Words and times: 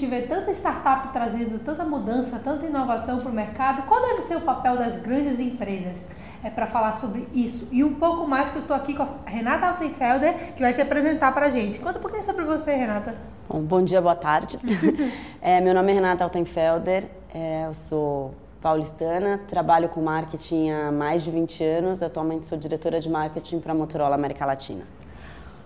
gente 0.00 0.06
vê 0.06 0.22
tanta 0.22 0.50
startup 0.52 1.12
trazendo 1.12 1.62
tanta 1.62 1.84
mudança, 1.84 2.40
tanta 2.42 2.64
inovação 2.64 3.20
para 3.20 3.30
o 3.30 3.34
mercado, 3.34 3.82
qual 3.82 4.00
deve 4.00 4.22
ser 4.22 4.36
o 4.36 4.40
papel 4.40 4.78
das 4.78 4.96
grandes 4.96 5.38
empresas? 5.38 6.02
É 6.42 6.48
para 6.48 6.66
falar 6.66 6.94
sobre 6.94 7.28
isso 7.34 7.68
e 7.70 7.84
um 7.84 7.94
pouco 7.94 8.26
mais 8.26 8.48
que 8.48 8.56
eu 8.56 8.60
estou 8.60 8.74
aqui 8.74 8.94
com 8.94 9.02
a 9.02 9.08
Renata 9.26 9.66
Altenfelder, 9.66 10.54
que 10.54 10.62
vai 10.62 10.72
se 10.72 10.80
apresentar 10.80 11.32
para 11.32 11.46
a 11.46 11.50
gente. 11.50 11.78
Conta 11.78 11.98
um 11.98 12.02
pouquinho 12.02 12.22
sobre 12.22 12.44
você, 12.44 12.74
Renata. 12.74 13.14
Bom, 13.46 13.60
bom 13.60 13.82
dia, 13.82 14.00
boa 14.00 14.16
tarde. 14.16 14.58
é, 15.42 15.60
meu 15.60 15.74
nome 15.74 15.92
é 15.92 15.94
Renata 15.94 16.24
Altenfelder, 16.24 17.10
é, 17.34 17.66
eu 17.66 17.74
sou 17.74 18.34
paulistana, 18.58 19.38
trabalho 19.48 19.90
com 19.90 20.00
marketing 20.00 20.70
há 20.70 20.90
mais 20.90 21.22
de 21.22 21.30
20 21.30 21.62
anos, 21.62 22.02
atualmente 22.02 22.46
sou 22.46 22.56
diretora 22.56 23.00
de 23.00 23.10
marketing 23.10 23.60
para 23.60 23.72
a 23.72 23.74
Motorola 23.74 24.14
América 24.14 24.46
Latina. 24.46 24.84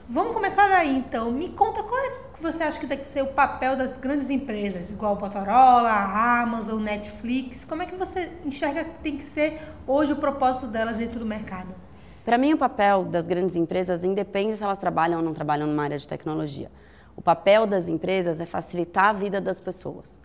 Vamos 0.08 0.34
começar 0.34 0.68
daí 0.68 0.96
então. 0.96 1.30
Me 1.30 1.48
conta 1.50 1.82
qual 1.82 1.98
é 1.98 2.10
você 2.44 2.62
acha 2.62 2.78
que 2.78 2.86
tem 2.86 2.98
que 2.98 3.08
ser 3.08 3.22
o 3.22 3.28
papel 3.28 3.74
das 3.74 3.96
grandes 3.96 4.28
empresas, 4.28 4.90
igual 4.90 5.18
Motorola, 5.18 5.88
a 5.88 6.42
Amazon, 6.42 6.82
Netflix. 6.82 7.64
Como 7.64 7.82
é 7.82 7.86
que 7.86 7.96
você 7.96 8.30
enxerga 8.44 8.84
que 8.84 8.94
tem 9.02 9.16
que 9.16 9.24
ser 9.24 9.60
hoje 9.86 10.12
o 10.12 10.16
propósito 10.16 10.66
delas 10.66 10.98
dentro 10.98 11.18
do 11.18 11.26
mercado? 11.26 11.74
Para 12.22 12.36
mim, 12.36 12.52
o 12.52 12.58
papel 12.58 13.04
das 13.04 13.26
grandes 13.26 13.56
empresas 13.56 14.04
independe 14.04 14.56
se 14.56 14.62
elas 14.62 14.76
trabalham 14.76 15.18
ou 15.18 15.24
não 15.24 15.32
trabalham 15.32 15.66
numa 15.66 15.84
área 15.84 15.96
de 15.96 16.06
tecnologia. 16.06 16.70
O 17.16 17.22
papel 17.22 17.66
das 17.66 17.88
empresas 17.88 18.40
é 18.40 18.46
facilitar 18.46 19.06
a 19.06 19.12
vida 19.14 19.40
das 19.40 19.58
pessoas. 19.58 20.20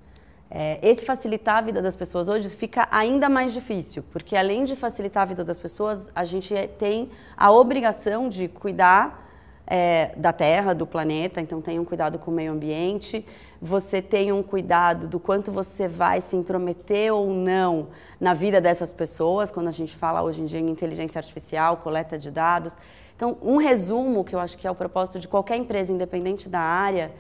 É, 0.51 0.79
esse 0.81 1.05
facilitar 1.05 1.57
a 1.57 1.61
vida 1.61 1.81
das 1.81 1.95
pessoas 1.95 2.27
hoje 2.27 2.49
fica 2.49 2.87
ainda 2.91 3.29
mais 3.29 3.53
difícil, 3.53 4.03
porque 4.11 4.35
além 4.35 4.65
de 4.65 4.75
facilitar 4.75 5.23
a 5.23 5.25
vida 5.25 5.43
das 5.45 5.59
pessoas, 5.59 6.09
a 6.13 6.23
gente 6.25 6.53
tem 6.77 7.11
a 7.37 7.51
obrigação 7.51 8.27
de 8.27 8.47
cuidar 8.47 9.28
é, 9.69 10.11
da 10.17 10.33
Terra, 10.33 10.73
do 10.73 10.87
planeta, 10.87 11.39
então 11.39 11.61
tenha 11.61 11.79
um 11.79 11.85
cuidado 11.85 12.17
com 12.17 12.31
o 12.31 12.33
meio 12.33 12.51
ambiente, 12.51 13.23
você 13.61 14.01
tenha 14.01 14.33
um 14.33 14.41
cuidado 14.41 15.07
do 15.07 15.19
quanto 15.19 15.51
você 15.51 15.87
vai 15.87 16.21
se 16.21 16.35
intrometer 16.35 17.13
ou 17.13 17.29
não 17.31 17.89
na 18.19 18.33
vida 18.33 18.59
dessas 18.59 18.91
pessoas, 18.91 19.51
quando 19.51 19.67
a 19.67 19.71
gente 19.71 19.95
fala 19.95 20.23
hoje 20.23 20.41
em 20.41 20.45
dia 20.45 20.59
em 20.59 20.69
inteligência 20.69 21.19
artificial, 21.19 21.77
coleta 21.77 22.17
de 22.17 22.31
dados. 22.31 22.75
Então, 23.15 23.37
um 23.43 23.57
resumo 23.57 24.23
que 24.23 24.35
eu 24.35 24.39
acho 24.39 24.57
que 24.57 24.65
é 24.65 24.71
o 24.71 24.75
propósito 24.75 25.19
de 25.19 25.27
qualquer 25.27 25.57
empresa, 25.57 25.93
independente 25.93 26.49
da 26.49 26.61
área, 26.61 27.11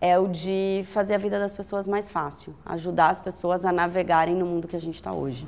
é 0.00 0.18
o 0.18 0.26
de 0.26 0.82
fazer 0.86 1.14
a 1.14 1.18
vida 1.18 1.38
das 1.38 1.52
pessoas 1.52 1.86
mais 1.86 2.10
fácil, 2.10 2.54
ajudar 2.66 3.10
as 3.10 3.20
pessoas 3.20 3.64
a 3.64 3.72
navegarem 3.72 4.34
no 4.34 4.44
mundo 4.44 4.66
que 4.66 4.74
a 4.74 4.80
gente 4.80 4.96
está 4.96 5.12
hoje. 5.12 5.46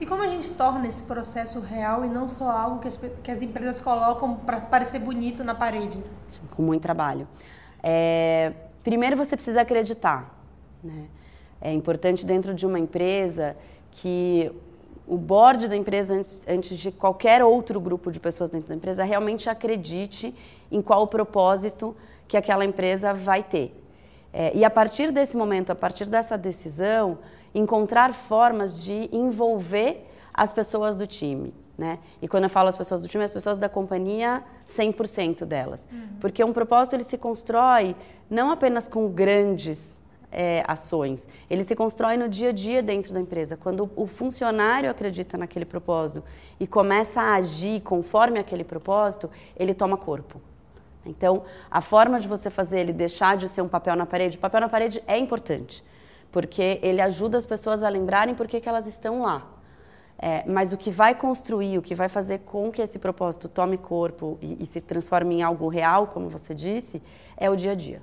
E 0.00 0.06
como 0.06 0.22
a 0.22 0.26
gente 0.26 0.50
torna 0.50 0.88
esse 0.88 1.02
processo 1.04 1.60
real 1.60 2.04
e 2.04 2.08
não 2.08 2.26
só 2.28 2.50
algo 2.50 2.80
que 2.80 2.88
as, 2.88 2.96
que 2.96 3.30
as 3.30 3.40
empresas 3.40 3.80
colocam 3.80 4.34
para 4.34 4.60
parecer 4.60 4.98
bonito 4.98 5.44
na 5.44 5.54
parede? 5.54 6.02
Com 6.56 6.62
muito 6.62 6.82
trabalho. 6.82 7.28
É, 7.82 8.52
primeiro 8.82 9.16
você 9.16 9.36
precisa 9.36 9.60
acreditar. 9.60 10.36
Né? 10.82 11.06
É 11.60 11.72
importante 11.72 12.26
dentro 12.26 12.54
de 12.54 12.66
uma 12.66 12.78
empresa 12.78 13.56
que 13.90 14.50
o 15.06 15.16
board 15.16 15.68
da 15.68 15.76
empresa, 15.76 16.14
antes, 16.14 16.42
antes 16.48 16.78
de 16.78 16.90
qualquer 16.90 17.42
outro 17.42 17.80
grupo 17.80 18.10
de 18.10 18.18
pessoas 18.18 18.50
dentro 18.50 18.68
da 18.68 18.74
empresa, 18.74 19.04
realmente 19.04 19.48
acredite 19.48 20.34
em 20.70 20.80
qual 20.80 21.02
o 21.02 21.06
propósito 21.06 21.94
que 22.26 22.36
aquela 22.36 22.64
empresa 22.64 23.12
vai 23.12 23.42
ter. 23.42 23.78
É, 24.32 24.52
e 24.56 24.64
a 24.64 24.70
partir 24.70 25.12
desse 25.12 25.36
momento, 25.36 25.70
a 25.70 25.74
partir 25.74 26.06
dessa 26.06 26.38
decisão, 26.38 27.18
encontrar 27.54 28.12
formas 28.12 28.74
de 28.74 29.08
envolver 29.12 30.06
as 30.32 30.52
pessoas 30.52 30.96
do 30.96 31.06
time. 31.06 31.54
Né? 31.76 31.98
E 32.20 32.28
quando 32.28 32.44
eu 32.44 32.50
falo 32.50 32.68
as 32.68 32.76
pessoas 32.76 33.00
do 33.00 33.08
time, 33.08 33.24
as 33.24 33.32
pessoas 33.32 33.58
da 33.58 33.68
companhia, 33.68 34.42
100% 34.68 35.44
delas. 35.44 35.88
Uhum. 35.90 36.16
Porque 36.20 36.44
um 36.44 36.52
propósito 36.52 36.94
ele 36.94 37.04
se 37.04 37.18
constrói 37.18 37.96
não 38.30 38.50
apenas 38.50 38.86
com 38.86 39.08
grandes 39.08 39.98
é, 40.30 40.62
ações, 40.66 41.26
ele 41.50 41.62
se 41.64 41.74
constrói 41.74 42.16
no 42.16 42.28
dia 42.28 42.50
a 42.50 42.52
dia 42.52 42.82
dentro 42.82 43.12
da 43.12 43.20
empresa. 43.20 43.56
Quando 43.56 43.90
o 43.96 44.06
funcionário 44.06 44.90
acredita 44.90 45.36
naquele 45.36 45.64
propósito 45.64 46.22
e 46.58 46.66
começa 46.66 47.20
a 47.20 47.34
agir 47.34 47.80
conforme 47.82 48.38
aquele 48.38 48.64
propósito, 48.64 49.30
ele 49.56 49.74
toma 49.74 49.96
corpo. 49.96 50.40
Então, 51.04 51.42
a 51.70 51.80
forma 51.80 52.20
de 52.20 52.28
você 52.28 52.48
fazer 52.48 52.80
ele 52.80 52.92
deixar 52.92 53.36
de 53.36 53.48
ser 53.48 53.60
um 53.60 53.68
papel 53.68 53.96
na 53.96 54.06
parede, 54.06 54.38
o 54.38 54.40
papel 54.40 54.60
na 54.60 54.68
parede 54.68 55.02
é 55.06 55.18
importante 55.18 55.82
porque 56.32 56.80
ele 56.82 57.00
ajuda 57.00 57.36
as 57.36 57.46
pessoas 57.46 57.84
a 57.84 57.88
lembrarem 57.88 58.34
por 58.34 58.48
que, 58.48 58.60
que 58.60 58.68
elas 58.68 58.86
estão 58.86 59.22
lá. 59.22 59.46
É, 60.18 60.44
mas 60.46 60.72
o 60.72 60.76
que 60.76 60.90
vai 60.90 61.14
construir, 61.14 61.78
o 61.78 61.82
que 61.82 61.94
vai 61.94 62.08
fazer 62.08 62.38
com 62.40 62.70
que 62.70 62.80
esse 62.80 62.98
propósito 62.98 63.48
tome 63.48 63.76
corpo 63.76 64.38
e, 64.40 64.62
e 64.62 64.66
se 64.66 64.80
transforme 64.80 65.36
em 65.36 65.42
algo 65.42 65.68
real, 65.68 66.06
como 66.06 66.28
você 66.28 66.54
disse, 66.54 67.02
é 67.36 67.50
o 67.50 67.56
dia 67.56 67.72
a 67.72 67.74
dia. 67.74 68.00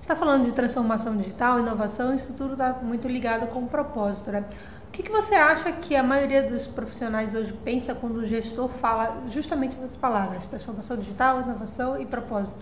Está 0.00 0.16
falando 0.16 0.44
de 0.44 0.52
transformação 0.52 1.16
digital, 1.16 1.60
inovação, 1.60 2.14
isso 2.14 2.32
tudo 2.32 2.52
está 2.52 2.72
muito 2.82 3.06
ligado 3.06 3.46
com 3.48 3.60
o 3.60 3.68
propósito, 3.68 4.32
né? 4.32 4.44
O 4.88 4.90
que, 4.90 5.04
que, 5.04 5.12
você 5.12 5.36
acha 5.36 5.70
que 5.70 5.94
a 5.94 6.02
maioria 6.02 6.42
dos 6.42 6.66
profissionais 6.66 7.32
hoje 7.32 7.52
pensa 7.52 7.94
quando 7.94 8.16
o 8.16 8.26
gestor 8.26 8.68
fala 8.68 9.22
justamente 9.28 9.76
essas 9.76 9.96
palavras, 9.96 10.48
transformação 10.48 10.96
digital, 10.96 11.42
inovação 11.42 12.00
e 12.00 12.04
propósito? 12.04 12.58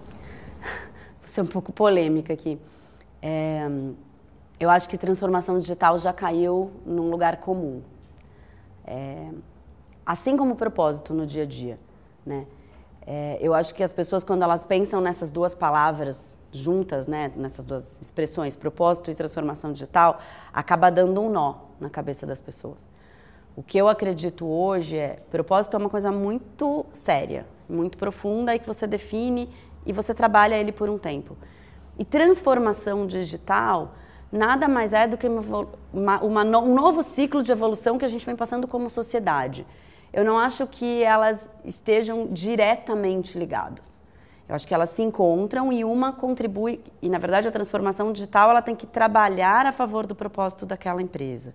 Vou 1.23 1.29
ser 1.33 1.41
um 1.41 1.47
pouco 1.47 1.73
polêmica 1.73 2.35
aqui. 2.35 2.59
É, 3.23 3.67
eu 4.61 4.71
acho 4.71 4.89
que 4.89 4.99
transformação 4.99 5.59
digital 5.59 5.99
já 5.99 6.13
caiu 6.13 6.71
num 6.85 7.11
lugar 7.11 7.39
comum. 7.39 7.83
É, 8.85 9.29
assim 10.05 10.37
como 10.37 10.57
propósito 10.57 11.13
no 11.13 11.27
dia 11.27 11.43
a 11.43 11.47
dia, 11.47 11.79
né? 12.25 12.47
É, 13.07 13.39
eu 13.41 13.55
acho 13.55 13.75
que 13.75 13.83
as 13.83 13.93
pessoas, 13.93 14.23
quando 14.23 14.43
elas 14.43 14.67
pensam 14.67 15.01
nessas 15.01 15.31
duas 15.31 15.55
palavras 15.55 16.37
juntas, 16.53 17.07
né, 17.07 17.33
nessas 17.37 17.65
duas 17.65 17.97
expressões, 18.03 18.55
propósito 18.55 19.11
e 19.11 19.15
transformação 19.15 19.73
digital, 19.73 20.21
acaba 20.53 20.91
dando 20.91 21.21
um 21.21 21.31
nó 21.31 21.55
na 21.81 21.89
cabeça 21.89 22.27
das 22.27 22.39
pessoas. 22.39 22.91
O 23.57 23.63
que 23.63 23.79
eu 23.79 23.89
acredito 23.89 24.47
hoje 24.47 24.97
é, 24.99 25.21
propósito 25.31 25.75
é 25.75 25.79
uma 25.79 25.89
coisa 25.89 26.13
muito 26.13 26.85
séria, 26.93 27.47
muito 27.69 27.97
profunda 27.97 28.55
e 28.55 28.59
que 28.59 28.67
você 28.67 28.87
define 28.87 29.49
e 29.87 29.93
você 29.93 30.13
trabalha 30.13 30.55
ele 30.57 30.71
por 30.71 30.91
um 30.91 30.99
tempo. 30.99 31.37
E 31.99 32.05
transformação 32.05 33.07
digital 33.07 33.95
nada 34.31 34.69
mais 34.69 34.93
é 34.93 35.07
do 35.07 35.17
que 35.17 35.27
uma, 35.27 36.21
uma, 36.23 36.45
um 36.59 36.75
novo 36.75 37.03
ciclo 37.03 37.43
de 37.43 37.51
evolução 37.53 37.99
que 37.99 38.05
a 38.05 38.09
gente 38.09 38.25
vem 38.25 38.37
passando 38.37 38.67
como 38.69 38.89
sociedade. 38.91 39.67
Eu 40.13 40.25
não 40.25 40.39
acho 40.39 40.67
que 40.67 41.03
elas 41.03 41.51
estejam 41.65 42.27
diretamente 42.27 43.39
ligadas. 43.39 43.99
Eu 44.49 44.55
acho 44.55 44.67
que 44.67 44.73
elas 44.73 44.91
se 44.91 45.03
encontram 45.03 45.71
e 45.71 45.85
uma 45.85 46.11
contribui, 46.13 46.83
e 47.03 47.11
na 47.11 47.19
verdade 47.19 47.47
a 47.47 47.51
transformação 47.51 48.13
digital 48.13 48.49
ela 48.51 48.63
tem 48.63 48.75
que 48.75 48.87
trabalhar 48.87 49.67
a 49.67 49.73
favor 49.73 50.07
do 50.07 50.15
propósito 50.15 50.65
daquela 50.65 51.03
empresa. 51.03 51.55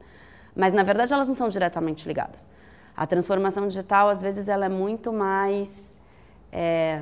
Mas 0.55 0.73
na 0.73 0.83
verdade 0.83 1.11
elas 1.11 1.27
não 1.27 1.33
são 1.33 1.49
diretamente 1.49 2.07
ligadas. 2.07 2.47
A 2.95 3.07
transformação 3.07 3.67
digital 3.67 4.09
às 4.09 4.21
vezes 4.21 4.47
ela 4.47 4.65
é 4.65 4.69
muito 4.69 5.11
mais 5.11 5.95
é, 6.51 7.01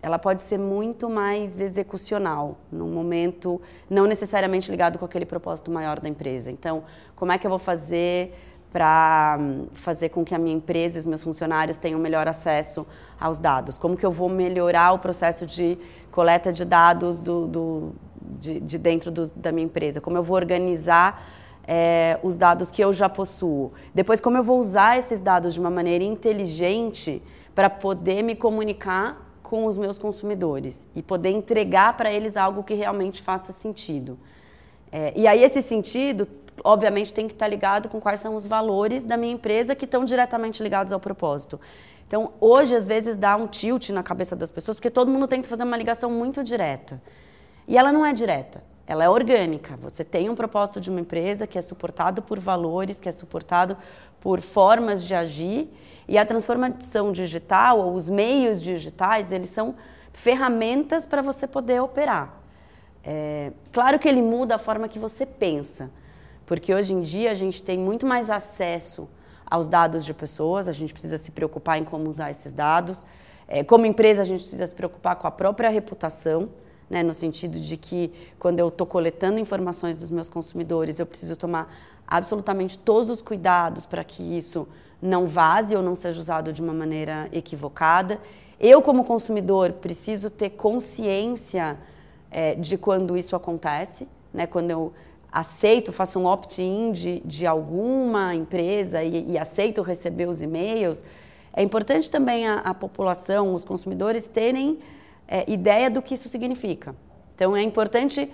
ela 0.00 0.18
pode 0.18 0.42
ser 0.42 0.58
muito 0.58 1.10
mais 1.10 1.60
execucional, 1.60 2.56
num 2.70 2.88
momento 2.88 3.60
não 3.90 4.06
necessariamente 4.06 4.70
ligado 4.70 4.98
com 4.98 5.04
aquele 5.04 5.26
propósito 5.26 5.70
maior 5.70 5.98
da 5.98 6.08
empresa. 6.08 6.50
Então, 6.50 6.84
como 7.16 7.32
é 7.32 7.38
que 7.38 7.46
eu 7.46 7.50
vou 7.50 7.58
fazer 7.58 8.34
para 8.72 9.38
hum, 9.40 9.66
fazer 9.72 10.10
com 10.10 10.24
que 10.24 10.34
a 10.34 10.38
minha 10.38 10.54
empresa 10.54 10.98
e 10.98 11.00
os 11.00 11.06
meus 11.06 11.22
funcionários 11.22 11.76
tenham 11.76 11.98
melhor 11.98 12.28
acesso 12.28 12.86
aos 13.18 13.38
dados? 13.38 13.76
Como 13.76 13.96
que 13.96 14.06
eu 14.06 14.12
vou 14.12 14.28
melhorar 14.28 14.92
o 14.92 14.98
processo 14.98 15.44
de 15.44 15.76
coleta 16.10 16.52
de 16.52 16.64
dados 16.64 17.18
do, 17.18 17.46
do 17.46 17.92
de, 18.20 18.60
de, 18.60 18.78
dentro 18.78 19.10
do, 19.10 19.26
da 19.34 19.50
minha 19.50 19.64
empresa? 19.64 20.00
Como 20.00 20.16
eu 20.16 20.22
vou 20.22 20.36
organizar 20.36 21.26
é, 21.66 22.20
os 22.22 22.36
dados 22.36 22.70
que 22.70 22.82
eu 22.82 22.92
já 22.92 23.08
possuo? 23.08 23.72
Depois, 23.92 24.20
como 24.20 24.36
eu 24.36 24.44
vou 24.44 24.60
usar 24.60 24.96
esses 24.96 25.22
dados 25.22 25.54
de 25.54 25.60
uma 25.60 25.70
maneira 25.70 26.04
inteligente 26.04 27.20
para 27.52 27.68
poder 27.68 28.22
me 28.22 28.36
comunicar 28.36 29.27
com 29.48 29.64
os 29.64 29.78
meus 29.78 29.96
consumidores 29.96 30.86
e 30.94 31.02
poder 31.02 31.30
entregar 31.30 31.96
para 31.96 32.12
eles 32.12 32.36
algo 32.36 32.62
que 32.62 32.74
realmente 32.74 33.22
faça 33.22 33.50
sentido. 33.50 34.18
É, 34.92 35.10
e 35.16 35.26
aí 35.26 35.42
esse 35.42 35.62
sentido, 35.62 36.28
obviamente, 36.62 37.14
tem 37.14 37.26
que 37.26 37.32
estar 37.32 37.48
ligado 37.48 37.88
com 37.88 37.98
quais 37.98 38.20
são 38.20 38.36
os 38.36 38.46
valores 38.46 39.06
da 39.06 39.16
minha 39.16 39.32
empresa 39.32 39.74
que 39.74 39.86
estão 39.86 40.04
diretamente 40.04 40.62
ligados 40.62 40.92
ao 40.92 41.00
propósito. 41.00 41.58
Então, 42.06 42.32
hoje, 42.38 42.76
às 42.76 42.86
vezes, 42.86 43.16
dá 43.16 43.36
um 43.36 43.46
tilt 43.46 43.88
na 43.88 44.02
cabeça 44.02 44.36
das 44.36 44.50
pessoas, 44.50 44.76
porque 44.76 44.90
todo 44.90 45.10
mundo 45.10 45.26
tenta 45.26 45.48
fazer 45.48 45.64
uma 45.64 45.78
ligação 45.78 46.10
muito 46.10 46.44
direta. 46.44 47.00
E 47.66 47.78
ela 47.78 47.90
não 47.90 48.04
é 48.04 48.12
direta, 48.12 48.62
ela 48.86 49.02
é 49.02 49.08
orgânica. 49.08 49.78
Você 49.82 50.04
tem 50.04 50.28
um 50.28 50.34
propósito 50.34 50.78
de 50.78 50.90
uma 50.90 51.00
empresa 51.00 51.46
que 51.46 51.58
é 51.58 51.62
suportado 51.62 52.20
por 52.20 52.38
valores, 52.38 53.00
que 53.00 53.08
é 53.08 53.12
suportado 53.12 53.78
por 54.20 54.42
formas 54.42 55.02
de 55.02 55.14
agir 55.14 55.70
e 56.08 56.16
a 56.16 56.24
transformação 56.24 57.12
digital, 57.12 57.78
ou 57.78 57.94
os 57.94 58.08
meios 58.08 58.62
digitais, 58.62 59.30
eles 59.30 59.50
são 59.50 59.74
ferramentas 60.12 61.06
para 61.06 61.20
você 61.20 61.46
poder 61.46 61.80
operar. 61.80 62.34
É, 63.04 63.52
claro 63.70 63.98
que 63.98 64.08
ele 64.08 64.22
muda 64.22 64.54
a 64.54 64.58
forma 64.58 64.88
que 64.88 64.98
você 64.98 65.26
pensa, 65.26 65.90
porque 66.46 66.74
hoje 66.74 66.94
em 66.94 67.02
dia 67.02 67.30
a 67.30 67.34
gente 67.34 67.62
tem 67.62 67.78
muito 67.78 68.06
mais 68.06 68.30
acesso 68.30 69.08
aos 69.50 69.68
dados 69.68 70.04
de 70.04 70.14
pessoas, 70.14 70.66
a 70.66 70.72
gente 70.72 70.92
precisa 70.92 71.18
se 71.18 71.30
preocupar 71.30 71.78
em 71.78 71.84
como 71.84 72.08
usar 72.08 72.30
esses 72.30 72.52
dados. 72.52 73.04
É, 73.46 73.62
como 73.62 73.86
empresa, 73.86 74.22
a 74.22 74.24
gente 74.24 74.42
precisa 74.42 74.66
se 74.66 74.74
preocupar 74.74 75.16
com 75.16 75.26
a 75.26 75.30
própria 75.30 75.70
reputação, 75.70 76.50
né, 76.88 77.02
no 77.02 77.14
sentido 77.14 77.58
de 77.60 77.76
que 77.76 78.12
quando 78.38 78.58
eu 78.58 78.68
estou 78.68 78.86
coletando 78.86 79.38
informações 79.38 79.96
dos 79.96 80.10
meus 80.10 80.28
consumidores, 80.28 80.98
eu 80.98 81.06
preciso 81.06 81.36
tomar 81.36 81.74
absolutamente 82.06 82.78
todos 82.78 83.10
os 83.10 83.20
cuidados 83.20 83.84
para 83.84 84.02
que 84.02 84.22
isso 84.22 84.66
não 85.00 85.26
vaze 85.26 85.74
ou 85.76 85.82
não 85.82 85.94
seja 85.94 86.20
usado 86.20 86.52
de 86.52 86.60
uma 86.60 86.72
maneira 86.72 87.28
equivocada. 87.32 88.20
Eu, 88.58 88.82
como 88.82 89.04
consumidor, 89.04 89.72
preciso 89.72 90.30
ter 90.30 90.50
consciência 90.50 91.78
é, 92.30 92.54
de 92.54 92.76
quando 92.76 93.16
isso 93.16 93.36
acontece, 93.36 94.08
né, 94.32 94.46
quando 94.46 94.70
eu 94.70 94.92
aceito, 95.30 95.92
faço 95.92 96.18
um 96.18 96.26
opt-in 96.26 96.90
de, 96.90 97.20
de 97.20 97.46
alguma 97.46 98.34
empresa 98.34 99.02
e, 99.02 99.32
e 99.32 99.38
aceito 99.38 99.82
receber 99.82 100.26
os 100.26 100.40
e-mails. 100.40 101.04
É 101.52 101.62
importante 101.62 102.10
também 102.10 102.48
a, 102.48 102.60
a 102.60 102.74
população, 102.74 103.54
os 103.54 103.64
consumidores 103.64 104.28
terem 104.28 104.78
é, 105.26 105.48
ideia 105.50 105.90
do 105.90 106.02
que 106.02 106.14
isso 106.14 106.28
significa. 106.28 106.94
Então 107.34 107.56
é 107.56 107.62
importante 107.62 108.32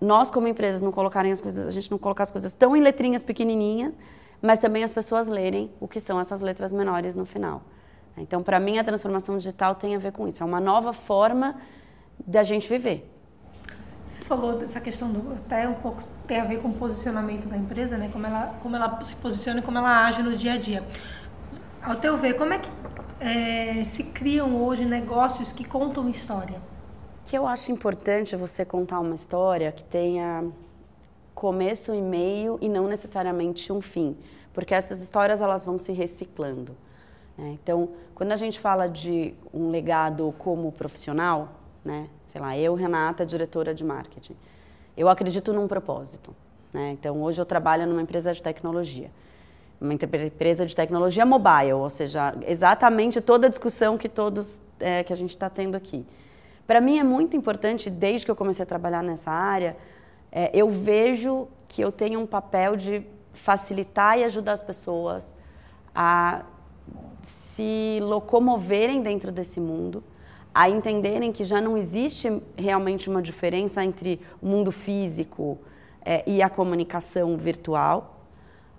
nós 0.00 0.30
como 0.30 0.46
empresas 0.46 0.82
não 0.82 0.92
colocarem 0.92 1.32
as 1.32 1.40
coisas, 1.40 1.66
a 1.66 1.70
gente 1.70 1.90
não 1.90 1.98
colocar 1.98 2.24
as 2.24 2.30
coisas 2.30 2.54
tão 2.54 2.76
em 2.76 2.80
letrinhas 2.80 3.22
pequenininhas, 3.22 3.98
mas 4.44 4.58
também 4.58 4.84
as 4.84 4.92
pessoas 4.92 5.26
lerem 5.26 5.70
o 5.80 5.88
que 5.88 5.98
são 5.98 6.20
essas 6.20 6.42
letras 6.42 6.70
menores 6.70 7.14
no 7.14 7.24
final. 7.24 7.62
Então, 8.14 8.42
para 8.42 8.60
mim, 8.60 8.78
a 8.78 8.84
transformação 8.84 9.38
digital 9.38 9.74
tem 9.74 9.96
a 9.96 9.98
ver 9.98 10.12
com 10.12 10.28
isso. 10.28 10.42
É 10.42 10.46
uma 10.46 10.60
nova 10.60 10.92
forma 10.92 11.56
da 12.26 12.42
gente 12.42 12.68
viver. 12.68 13.10
Você 14.04 14.22
falou 14.22 14.58
dessa 14.58 14.82
questão 14.82 15.10
do 15.10 15.32
até 15.32 15.66
um 15.66 15.72
pouco 15.72 16.02
tem 16.26 16.40
a 16.40 16.44
ver 16.44 16.58
com 16.60 16.68
o 16.68 16.74
posicionamento 16.74 17.48
da 17.48 17.56
empresa, 17.56 17.96
né? 17.96 18.10
Como 18.12 18.26
ela 18.26 18.54
como 18.62 18.76
ela 18.76 19.02
se 19.02 19.16
posiciona 19.16 19.60
e 19.60 19.62
como 19.62 19.78
ela 19.78 20.04
age 20.04 20.22
no 20.22 20.36
dia 20.36 20.52
a 20.52 20.58
dia. 20.58 20.84
Ao 21.82 21.96
teu 21.96 22.18
ver, 22.18 22.34
como 22.34 22.52
é 22.52 22.58
que 22.58 22.70
é, 23.20 23.82
se 23.84 24.04
criam 24.04 24.62
hoje 24.62 24.84
negócios 24.84 25.52
que 25.52 25.64
contam 25.64 26.06
história? 26.06 26.60
Que 27.24 27.36
eu 27.38 27.46
acho 27.46 27.72
importante 27.72 28.36
você 28.36 28.62
contar 28.62 29.00
uma 29.00 29.14
história 29.14 29.72
que 29.72 29.82
tenha 29.84 30.44
começo 31.34 31.94
e 31.94 32.00
meio 32.00 32.58
e 32.60 32.68
não 32.68 32.86
necessariamente 32.86 33.72
um 33.72 33.80
fim, 33.80 34.16
porque 34.52 34.74
essas 34.74 35.00
histórias 35.02 35.40
elas 35.40 35.64
vão 35.64 35.78
se 35.78 35.92
reciclando. 35.92 36.76
Né? 37.36 37.58
Então, 37.62 37.90
quando 38.14 38.32
a 38.32 38.36
gente 38.36 38.60
fala 38.60 38.88
de 38.88 39.34
um 39.52 39.70
legado 39.70 40.34
como 40.38 40.70
profissional, 40.72 41.48
né? 41.84 42.08
Sei 42.26 42.40
lá, 42.40 42.56
eu, 42.56 42.74
Renata, 42.74 43.24
diretora 43.24 43.72
de 43.72 43.84
marketing, 43.84 44.36
eu 44.96 45.08
acredito 45.08 45.52
num 45.52 45.68
propósito. 45.68 46.34
Né? 46.72 46.90
Então, 46.92 47.22
hoje 47.22 47.40
eu 47.40 47.46
trabalho 47.46 47.86
numa 47.86 48.02
empresa 48.02 48.32
de 48.32 48.42
tecnologia 48.42 49.10
uma 49.80 49.92
empresa 49.92 50.64
de 50.64 50.74
tecnologia 50.74 51.26
mobile, 51.26 51.74
ou 51.74 51.90
seja, 51.90 52.34
exatamente 52.46 53.20
toda 53.20 53.46
a 53.46 53.50
discussão 53.50 53.98
que 53.98 54.08
todos 54.08 54.62
é, 54.80 55.02
que 55.04 55.12
a 55.12 55.16
gente 55.16 55.30
está 55.30 55.50
tendo 55.50 55.76
aqui. 55.76 56.04
Para 56.66 56.80
mim 56.80 56.98
é 56.98 57.04
muito 57.04 57.36
importante, 57.36 57.90
desde 57.90 58.24
que 58.24 58.30
eu 58.30 58.36
comecei 58.36 58.62
a 58.62 58.66
trabalhar 58.66 59.02
nessa 59.02 59.30
área, 59.30 59.76
é, 60.34 60.50
eu 60.52 60.68
vejo 60.68 61.48
que 61.68 61.80
eu 61.80 61.92
tenho 61.92 62.20
um 62.20 62.26
papel 62.26 62.76
de 62.76 63.06
facilitar 63.32 64.18
e 64.18 64.24
ajudar 64.24 64.52
as 64.52 64.62
pessoas 64.62 65.34
a 65.94 66.42
se 67.22 68.00
locomoverem 68.02 69.00
dentro 69.00 69.32
desse 69.32 69.60
mundo, 69.60 70.02
a 70.52 70.68
entenderem 70.68 71.32
que 71.32 71.44
já 71.44 71.60
não 71.60 71.76
existe 71.76 72.42
realmente 72.56 73.08
uma 73.08 73.22
diferença 73.22 73.82
entre 73.84 74.20
o 74.42 74.46
mundo 74.46 74.70
físico 74.70 75.58
é, 76.04 76.22
e 76.26 76.42
a 76.42 76.50
comunicação 76.50 77.36
virtual 77.36 78.14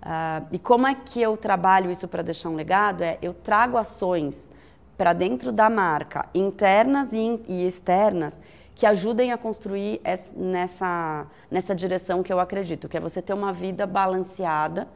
Uh, 0.06 0.46
e 0.52 0.58
como 0.60 0.86
é 0.86 0.94
que 0.94 1.20
eu 1.20 1.36
trabalho 1.36 1.90
isso 1.90 2.06
para 2.06 2.22
deixar 2.22 2.48
um 2.48 2.54
legado? 2.54 3.02
É 3.02 3.18
eu 3.20 3.34
trago 3.34 3.76
ações 3.76 4.48
para 4.96 5.12
dentro 5.12 5.50
da 5.50 5.68
marca, 5.68 6.26
internas 6.32 7.12
e, 7.12 7.40
e, 7.48 7.66
externas, 7.66 8.40
que 8.76 8.86
ajudem 8.86 9.32
a 9.32 9.38
construir 9.38 10.00
essa, 10.04 10.32
nessa, 10.36 11.26
nessa 11.50 11.74
direção 11.74 12.22
que 12.22 12.32
eu 12.32 12.38
acredito, 12.38 12.88
que 12.88 12.96
é 12.96 13.00
você 13.00 13.20
ter 13.20 13.32
uma 13.32 13.52
vida 13.52 13.86
balanceada, 13.86 14.86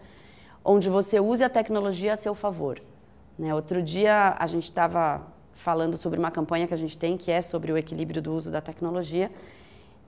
onde 0.65 0.89
você 0.89 1.19
use 1.19 1.43
a 1.43 1.49
tecnologia 1.49 2.13
a 2.13 2.17
seu 2.17 2.35
favor. 2.35 2.81
Né? 3.39 3.53
Outro 3.53 3.83
dia 3.83 4.37
a 4.39 4.47
gente 4.47 4.65
estava 4.65 5.23
falando 5.53 5.97
sobre 5.97 6.19
uma 6.19 6.31
campanha 6.31 6.69
que 6.69 6.75
a 6.75 6.77
gente 6.77 6.97
tem, 6.97 7.17
que 7.17 7.33
é 7.33 7.43
sobre 7.43 7.73
o 7.73 7.77
equilíbrio 7.77 8.23
do 8.23 8.33
uso 8.33 8.51
da 8.53 8.61
tecnologia, 8.61 9.33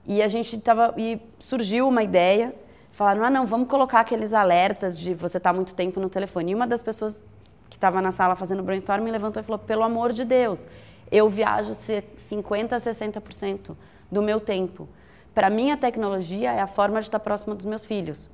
e 0.05 0.21
a 0.21 0.27
gente 0.27 0.55
estava 0.55 0.93
e 0.97 1.19
surgiu 1.39 1.87
uma 1.87 2.03
ideia 2.03 2.53
falaram: 2.93 3.25
ah, 3.25 3.29
não, 3.29 3.45
vamos 3.45 3.67
colocar 3.67 3.99
aqueles 3.99 4.33
alertas 4.33 4.97
de 4.97 5.13
você 5.13 5.37
estar 5.37 5.49
tá 5.49 5.53
muito 5.53 5.75
tempo 5.75 5.99
no 5.99 6.09
telefone. 6.09 6.51
E 6.51 6.55
uma 6.55 6.65
das 6.65 6.81
pessoas 6.81 7.21
que 7.69 7.75
estava 7.75 8.01
na 8.01 8.11
sala 8.11 8.35
fazendo 8.35 8.63
brainstorm 8.63 9.03
me 9.03 9.11
levantou 9.11 9.41
e 9.41 9.43
falou: 9.45 9.59
pelo 9.59 9.83
amor 9.83 10.13
de 10.13 10.23
Deus, 10.23 10.65
eu 11.13 11.29
viajo 11.29 11.73
50% 11.73 12.73
a 12.73 12.79
60% 12.79 13.75
do 14.11 14.19
meu 14.19 14.39
tempo. 14.39 14.89
Para 15.31 15.47
mim, 15.47 15.69
a 15.69 15.77
tecnologia 15.77 16.51
é 16.51 16.59
a 16.59 16.65
forma 16.65 16.99
de 16.99 17.07
estar 17.07 17.19
próximo 17.19 17.53
dos 17.53 17.65
meus 17.65 17.85
filhos. 17.85 18.31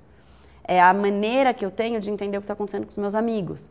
É 0.63 0.81
a 0.81 0.93
maneira 0.93 1.53
que 1.53 1.65
eu 1.65 1.71
tenho 1.71 1.99
de 1.99 2.09
entender 2.09 2.37
o 2.37 2.41
que 2.41 2.45
está 2.45 2.53
acontecendo 2.53 2.85
com 2.85 2.91
os 2.91 2.97
meus 2.97 3.15
amigos. 3.15 3.69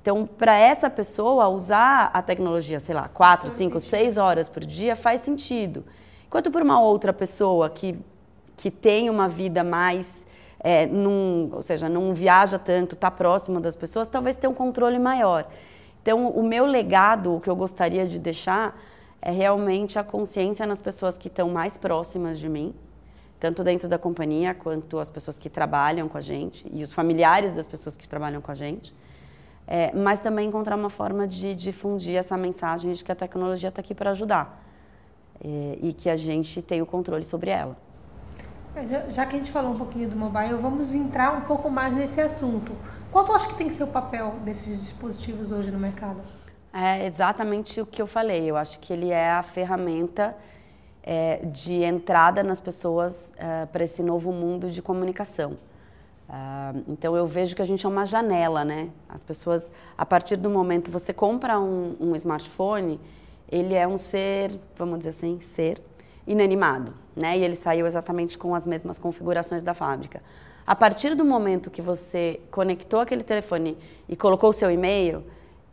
Então, 0.00 0.24
para 0.24 0.56
essa 0.56 0.88
pessoa, 0.88 1.48
usar 1.48 2.10
a 2.14 2.22
tecnologia, 2.22 2.80
sei 2.80 2.94
lá, 2.94 3.08
quatro, 3.08 3.50
cinco, 3.50 3.78
seis 3.78 4.16
horas 4.16 4.48
por 4.48 4.64
dia 4.64 4.96
faz 4.96 5.20
sentido. 5.20 5.84
Enquanto 6.26 6.50
para 6.50 6.64
uma 6.64 6.80
outra 6.80 7.12
pessoa 7.12 7.68
que, 7.68 7.98
que 8.56 8.70
tem 8.70 9.10
uma 9.10 9.28
vida 9.28 9.62
mais 9.62 10.26
é, 10.60 10.86
num, 10.86 11.50
ou 11.52 11.60
seja, 11.60 11.88
não 11.88 12.14
viaja 12.14 12.58
tanto, 12.58 12.94
está 12.94 13.10
próximo 13.10 13.60
das 13.60 13.76
pessoas, 13.76 14.08
talvez 14.08 14.36
tenha 14.36 14.50
um 14.50 14.54
controle 14.54 14.98
maior. 14.98 15.46
Então, 16.06 16.28
o 16.28 16.44
meu 16.44 16.64
legado, 16.64 17.34
o 17.34 17.40
que 17.40 17.50
eu 17.50 17.56
gostaria 17.56 18.06
de 18.06 18.20
deixar, 18.20 18.80
é 19.20 19.32
realmente 19.32 19.98
a 19.98 20.04
consciência 20.04 20.64
nas 20.64 20.80
pessoas 20.80 21.18
que 21.18 21.26
estão 21.26 21.50
mais 21.50 21.76
próximas 21.76 22.38
de 22.38 22.48
mim, 22.48 22.72
tanto 23.40 23.64
dentro 23.64 23.88
da 23.88 23.98
companhia 23.98 24.54
quanto 24.54 25.00
as 25.00 25.10
pessoas 25.10 25.36
que 25.36 25.50
trabalham 25.50 26.08
com 26.08 26.16
a 26.16 26.20
gente 26.20 26.64
e 26.72 26.84
os 26.84 26.92
familiares 26.92 27.52
das 27.52 27.66
pessoas 27.66 27.96
que 27.96 28.08
trabalham 28.08 28.40
com 28.40 28.52
a 28.52 28.54
gente. 28.54 28.94
É, 29.66 29.92
mas 29.96 30.20
também 30.20 30.46
encontrar 30.46 30.76
uma 30.76 30.90
forma 30.90 31.26
de 31.26 31.56
difundir 31.56 32.14
essa 32.14 32.36
mensagem 32.36 32.92
de 32.92 33.02
que 33.02 33.10
a 33.10 33.16
tecnologia 33.16 33.70
está 33.70 33.80
aqui 33.80 33.92
para 33.92 34.12
ajudar 34.12 34.64
é, 35.44 35.76
e 35.82 35.92
que 35.92 36.08
a 36.08 36.16
gente 36.16 36.62
tem 36.62 36.80
o 36.80 36.86
controle 36.86 37.24
sobre 37.24 37.50
ela. 37.50 37.76
É, 38.76 39.10
já, 39.10 39.24
que 39.24 39.34
a 39.34 39.38
gente 39.38 39.50
falou 39.50 39.72
um 39.72 39.78
pouquinho 39.78 40.10
do 40.10 40.16
mobile, 40.16 40.52
vamos 40.60 40.94
entrar 40.94 41.32
um 41.32 41.40
pouco 41.42 41.70
mais 41.70 41.94
nesse 41.94 42.20
assunto. 42.20 42.72
Qual 43.10 43.24
tu 43.24 43.32
acha 43.32 43.48
que 43.48 43.54
tem 43.54 43.68
que 43.68 43.72
ser 43.72 43.84
o 43.84 43.86
papel 43.86 44.34
desses 44.44 44.78
dispositivos 44.82 45.50
hoje 45.50 45.70
no 45.70 45.78
mercado? 45.78 46.20
É 46.74 47.06
exatamente 47.06 47.80
o 47.80 47.86
que 47.86 48.02
eu 48.02 48.06
falei. 48.06 48.50
Eu 48.50 48.56
acho 48.56 48.78
que 48.78 48.92
ele 48.92 49.08
é 49.08 49.30
a 49.30 49.42
ferramenta 49.42 50.36
é, 51.02 51.40
de 51.46 51.82
entrada 51.82 52.42
nas 52.42 52.60
pessoas 52.60 53.32
é, 53.38 53.64
para 53.64 53.82
esse 53.82 54.02
novo 54.02 54.30
mundo 54.30 54.70
de 54.70 54.82
comunicação. 54.82 55.56
Uh, 56.28 56.82
então 56.88 57.16
eu 57.16 57.24
vejo 57.24 57.54
que 57.54 57.62
a 57.62 57.64
gente 57.64 57.86
é 57.86 57.88
uma 57.88 58.04
janela, 58.04 58.64
né? 58.64 58.90
As 59.08 59.22
pessoas, 59.22 59.72
a 59.96 60.04
partir 60.04 60.34
do 60.36 60.50
momento 60.50 60.90
você 60.90 61.12
compra 61.12 61.58
um, 61.60 61.96
um 62.00 62.16
smartphone, 62.16 63.00
ele 63.48 63.74
é 63.74 63.86
um 63.86 63.96
ser, 63.96 64.58
vamos 64.76 64.98
dizer 64.98 65.10
assim, 65.10 65.40
ser 65.40 65.80
inanimado, 66.26 66.92
né? 67.14 67.38
E 67.38 67.42
ele 67.42 67.56
saiu 67.56 67.86
exatamente 67.86 68.36
com 68.36 68.54
as 68.54 68.66
mesmas 68.66 68.98
configurações 68.98 69.62
da 69.62 69.72
fábrica. 69.72 70.22
A 70.66 70.74
partir 70.74 71.14
do 71.14 71.24
momento 71.24 71.70
que 71.70 71.80
você 71.80 72.40
conectou 72.50 73.00
aquele 73.00 73.22
telefone 73.22 73.78
e 74.08 74.16
colocou 74.16 74.50
o 74.50 74.52
seu 74.52 74.70
e-mail, 74.70 75.24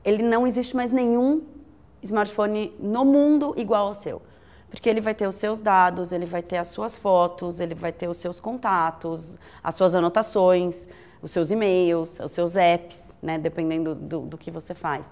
ele 0.05 0.21
não 0.21 0.45
existe 0.45 0.75
mais 0.75 0.91
nenhum 0.91 1.41
smartphone 2.03 2.73
no 2.79 3.03
mundo 3.03 3.53
igual 3.57 3.87
ao 3.87 3.95
seu. 3.95 4.21
Porque 4.69 4.89
ele 4.89 5.01
vai 5.01 5.13
ter 5.13 5.27
os 5.27 5.35
seus 5.35 5.61
dados, 5.61 6.11
ele 6.11 6.25
vai 6.25 6.41
ter 6.41 6.57
as 6.57 6.67
suas 6.67 6.95
fotos, 6.95 7.59
ele 7.59 7.73
vai 7.75 7.91
ter 7.91 8.07
os 8.07 8.17
seus 8.17 8.39
contatos, 8.39 9.37
as 9.63 9.75
suas 9.75 9.95
anotações, 9.95 10.87
os 11.21 11.31
seus 11.31 11.51
e-mails, 11.51 12.19
os 12.19 12.31
seus 12.31 12.55
apps, 12.55 13.17
né? 13.21 13.37
Dependendo 13.37 13.95
do, 13.95 14.21
do 14.21 14.37
que 14.37 14.51
você 14.51 14.73
faz. 14.73 15.11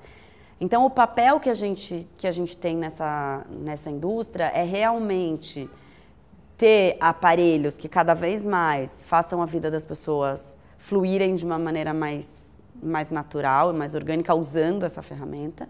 Então, 0.63 0.85
o 0.85 0.91
papel 0.91 1.39
que 1.39 1.49
a 1.49 1.55
gente, 1.55 2.07
que 2.15 2.27
a 2.27 2.31
gente 2.31 2.55
tem 2.55 2.77
nessa, 2.77 3.43
nessa 3.49 3.89
indústria 3.89 4.51
é 4.53 4.63
realmente 4.63 5.67
ter 6.55 6.97
aparelhos 6.99 7.77
que 7.77 7.89
cada 7.89 8.13
vez 8.13 8.45
mais 8.45 9.01
façam 9.05 9.41
a 9.41 9.45
vida 9.47 9.71
das 9.71 9.83
pessoas 9.83 10.55
fluírem 10.77 11.33
de 11.33 11.43
uma 11.43 11.57
maneira 11.57 11.95
mais, 11.95 12.59
mais 12.79 13.09
natural 13.09 13.73
mais 13.73 13.95
orgânica 13.95 14.35
usando 14.35 14.83
essa 14.83 15.01
ferramenta. 15.01 15.67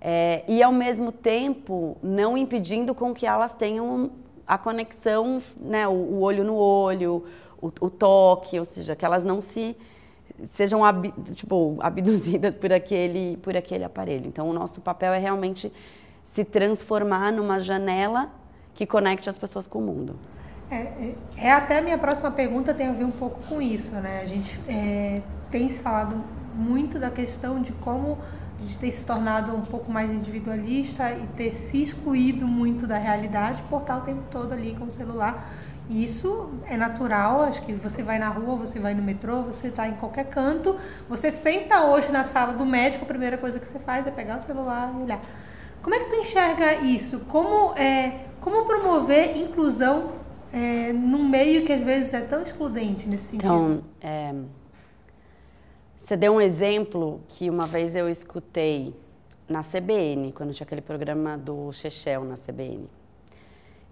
É, 0.00 0.44
e, 0.46 0.62
ao 0.62 0.70
mesmo 0.70 1.10
tempo, 1.10 1.96
não 2.00 2.38
impedindo 2.38 2.94
com 2.94 3.12
que 3.12 3.26
elas 3.26 3.54
tenham 3.54 4.12
a 4.46 4.56
conexão, 4.56 5.42
né, 5.56 5.88
o, 5.88 5.90
o 5.90 6.20
olho 6.20 6.44
no 6.44 6.54
olho, 6.54 7.24
o, 7.60 7.72
o 7.80 7.90
toque, 7.90 8.56
ou 8.56 8.64
seja, 8.64 8.94
que 8.94 9.04
elas 9.04 9.24
não 9.24 9.40
se 9.40 9.76
sejam 10.50 10.84
ab, 10.84 11.12
tipo, 11.34 11.78
abduzidas 11.80 12.54
por 12.54 12.72
aquele, 12.72 13.36
por 13.38 13.56
aquele 13.56 13.84
aparelho. 13.84 14.26
Então, 14.26 14.48
o 14.48 14.52
nosso 14.52 14.80
papel 14.80 15.12
é 15.12 15.18
realmente 15.18 15.72
se 16.24 16.44
transformar 16.44 17.32
numa 17.32 17.58
janela 17.58 18.30
que 18.74 18.86
conecte 18.86 19.28
as 19.28 19.36
pessoas 19.36 19.66
com 19.66 19.78
o 19.78 19.82
mundo. 19.82 20.16
É, 20.70 20.76
é, 20.76 21.14
é 21.36 21.52
até 21.52 21.78
a 21.78 21.82
minha 21.82 21.98
próxima 21.98 22.30
pergunta 22.30 22.72
tem 22.72 22.88
a 22.88 22.92
ver 22.92 23.04
um 23.04 23.10
pouco 23.10 23.40
com 23.46 23.60
isso, 23.60 23.94
né? 23.96 24.20
A 24.22 24.24
gente 24.24 24.58
é, 24.66 25.20
tem 25.50 25.68
se 25.68 25.82
falado 25.82 26.16
muito 26.54 26.98
da 26.98 27.10
questão 27.10 27.60
de 27.60 27.72
como 27.74 28.18
a 28.58 28.62
gente 28.62 28.78
ter 28.78 28.92
se 28.92 29.04
tornado 29.04 29.54
um 29.54 29.62
pouco 29.62 29.92
mais 29.92 30.12
individualista 30.12 31.10
e 31.12 31.26
ter 31.36 31.52
se 31.52 31.82
excluído 31.82 32.46
muito 32.46 32.86
da 32.86 32.96
realidade 32.96 33.62
por 33.68 33.82
estar 33.82 33.98
o 33.98 34.00
tempo 34.00 34.22
todo 34.30 34.52
ali 34.52 34.74
com 34.78 34.86
o 34.86 34.92
celular. 34.92 35.46
Isso 35.90 36.50
é 36.66 36.76
natural, 36.76 37.42
acho 37.42 37.62
que 37.62 37.72
você 37.74 38.02
vai 38.02 38.18
na 38.18 38.28
rua, 38.28 38.56
você 38.56 38.78
vai 38.78 38.94
no 38.94 39.02
metrô, 39.02 39.42
você 39.42 39.68
está 39.68 39.88
em 39.88 39.94
qualquer 39.94 40.26
canto, 40.26 40.76
você 41.08 41.30
senta 41.30 41.84
hoje 41.84 42.10
na 42.10 42.24
sala 42.24 42.54
do 42.54 42.64
médico, 42.64 43.04
a 43.04 43.08
primeira 43.08 43.36
coisa 43.36 43.58
que 43.58 43.66
você 43.66 43.78
faz 43.78 44.06
é 44.06 44.10
pegar 44.10 44.38
o 44.38 44.40
celular 44.40 44.92
e 44.98 45.02
olhar. 45.02 45.20
Como 45.82 45.94
é 45.94 45.98
que 45.98 46.10
tu 46.10 46.14
enxerga 46.14 46.76
isso? 46.76 47.20
Como, 47.28 47.74
é, 47.74 48.26
como 48.40 48.64
promover 48.64 49.36
inclusão 49.36 50.12
é, 50.52 50.92
num 50.92 51.28
meio 51.28 51.64
que 51.64 51.72
às 51.72 51.82
vezes 51.82 52.14
é 52.14 52.20
tão 52.20 52.42
excludente 52.42 53.08
nesse 53.08 53.24
sentido? 53.24 53.46
Então, 53.46 53.84
é, 54.00 54.34
você 55.98 56.16
deu 56.16 56.34
um 56.34 56.40
exemplo 56.40 57.20
que 57.28 57.50
uma 57.50 57.66
vez 57.66 57.96
eu 57.96 58.08
escutei 58.08 58.94
na 59.48 59.62
CBN, 59.62 60.32
quando 60.32 60.52
tinha 60.52 60.64
aquele 60.64 60.80
programa 60.80 61.36
do 61.36 61.72
Chechel 61.72 62.24
na 62.24 62.36
CBN. 62.36 62.88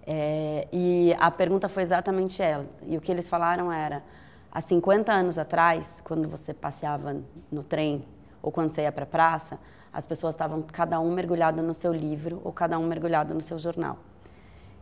É, 0.07 0.67
e 0.73 1.15
a 1.19 1.31
pergunta 1.31 1.69
foi 1.69 1.83
exatamente 1.83 2.43
ela. 2.43 2.67
E 2.87 2.97
o 2.97 3.01
que 3.01 3.11
eles 3.11 3.29
falaram 3.29 3.73
era: 3.73 4.03
há 4.51 4.61
50 4.61 5.13
anos 5.13 5.39
atrás, 5.39 6.01
quando 6.05 6.29
você 6.29 6.53
passeava 6.53 7.17
no 7.51 7.63
trem 7.63 8.05
ou 8.43 8.51
quando 8.51 8.71
você 8.73 8.83
ia 8.83 8.93
para 8.93 9.05
a 9.05 9.07
praça, 9.07 9.59
as 9.93 10.07
pessoas 10.07 10.35
estavam 10.35 10.63
cada 10.63 11.01
um 11.01 11.13
mergulhado 11.13 11.63
no 11.63 11.75
seu 11.75 11.93
livro 11.93 12.41
ou 12.45 12.53
cada 12.53 12.79
um 12.79 12.87
mergulhado 12.87 13.35
no 13.35 13.41
seu 13.41 13.59
jornal. 13.59 13.99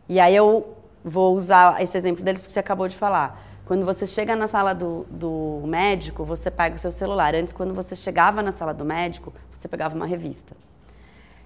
E 0.07 0.19
aí 0.19 0.35
eu 0.35 0.75
vou 1.03 1.35
usar 1.35 1.81
esse 1.81 1.97
exemplo 1.97 2.23
deles 2.23 2.41
porque 2.41 2.53
você 2.53 2.59
acabou 2.59 2.87
de 2.87 2.95
falar. 2.95 3.41
Quando 3.65 3.85
você 3.85 4.07
chega 4.07 4.35
na 4.35 4.47
sala 4.47 4.73
do, 4.73 5.05
do 5.09 5.61
médico, 5.67 6.23
você 6.23 6.49
pega 6.49 6.75
o 6.75 6.79
seu 6.79 6.91
celular. 6.91 7.35
Antes, 7.35 7.53
quando 7.53 7.71
você 7.73 7.95
chegava 7.95 8.41
na 8.41 8.51
sala 8.51 8.73
do 8.73 8.83
médico, 8.83 9.31
você 9.53 9.67
pegava 9.67 9.95
uma 9.95 10.07
revista. 10.07 10.55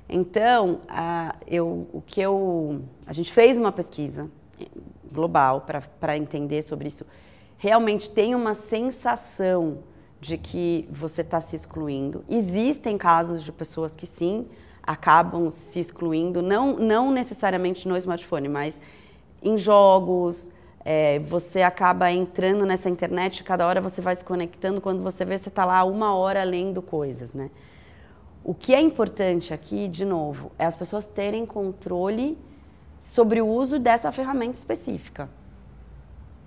Então, 0.08 0.82
a, 0.88 1.36
eu, 1.48 1.88
o 1.92 2.02
que 2.02 2.22
eu, 2.22 2.82
a 3.06 3.14
gente 3.14 3.32
fez 3.32 3.58
uma 3.58 3.72
pesquisa 3.72 4.30
global 5.12 5.66
para 6.00 6.18
entender 6.18 6.62
sobre 6.62 6.88
isso. 6.88 7.06
Realmente 7.58 8.10
tem 8.10 8.36
uma 8.36 8.54
sensação 8.54 9.80
de 10.20 10.38
que 10.38 10.88
você 10.90 11.22
está 11.22 11.40
se 11.40 11.56
excluindo. 11.56 12.24
Existem 12.30 12.98
casos 12.98 13.44
de 13.44 13.52
pessoas 13.52 13.96
que 13.96 14.06
sim 14.06 14.48
acabam 14.82 15.50
se 15.50 15.80
excluindo, 15.80 16.42
não, 16.42 16.74
não 16.78 17.12
necessariamente 17.12 17.88
no 17.88 17.96
smartphone, 17.96 18.50
mas 18.50 18.80
em 19.42 19.58
jogos, 19.58 20.52
é, 20.84 21.20
você 21.20 21.62
acaba 21.62 22.12
entrando 22.12 22.66
nessa 22.66 22.90
internet, 22.90 23.44
cada 23.44 23.66
hora 23.66 23.80
você 23.80 24.02
vai 24.02 24.16
se 24.16 24.24
conectando, 24.24 24.82
quando 24.82 25.02
você 25.02 25.24
vê, 25.24 25.38
você 25.38 25.50
está 25.50 25.64
lá 25.64 25.84
uma 25.84 26.16
hora 26.16 26.44
lendo 26.44 26.82
coisas, 26.82 27.34
né? 27.34 27.50
O 28.44 28.54
que 28.54 28.74
é 28.74 28.82
importante 28.82 29.54
aqui, 29.54 29.88
de 29.88 30.04
novo, 30.04 30.52
é 30.60 30.66
as 30.66 30.76
pessoas 30.76 31.08
terem 31.08 31.46
controle 31.46 32.38
sobre 33.04 33.42
o 33.42 33.48
uso 33.48 33.80
dessa 33.80 34.12
ferramenta 34.12 34.58
específica. 34.58 35.30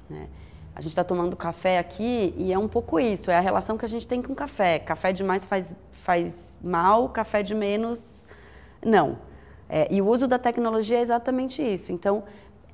Né? 0.08 0.28
A 0.74 0.80
gente 0.80 0.90
está 0.90 1.02
tomando 1.02 1.34
café 1.36 1.78
aqui 1.78 2.34
e 2.36 2.52
é 2.52 2.58
um 2.58 2.68
pouco 2.68 3.00
isso, 3.00 3.30
é 3.30 3.36
a 3.36 3.40
relação 3.40 3.78
que 3.78 3.84
a 3.84 3.88
gente 3.88 4.06
tem 4.06 4.20
com 4.20 4.34
café. 4.34 4.78
Café 4.78 5.10
demais 5.10 5.46
faz, 5.46 5.74
faz 5.90 6.58
mal, 6.62 7.08
café 7.08 7.42
de 7.42 7.54
menos, 7.54 8.26
não. 8.84 9.18
É, 9.68 9.88
e 9.90 10.02
o 10.02 10.06
uso 10.06 10.28
da 10.28 10.38
tecnologia 10.38 10.98
é 10.98 11.00
exatamente 11.00 11.62
isso. 11.62 11.92
Então, 11.92 12.24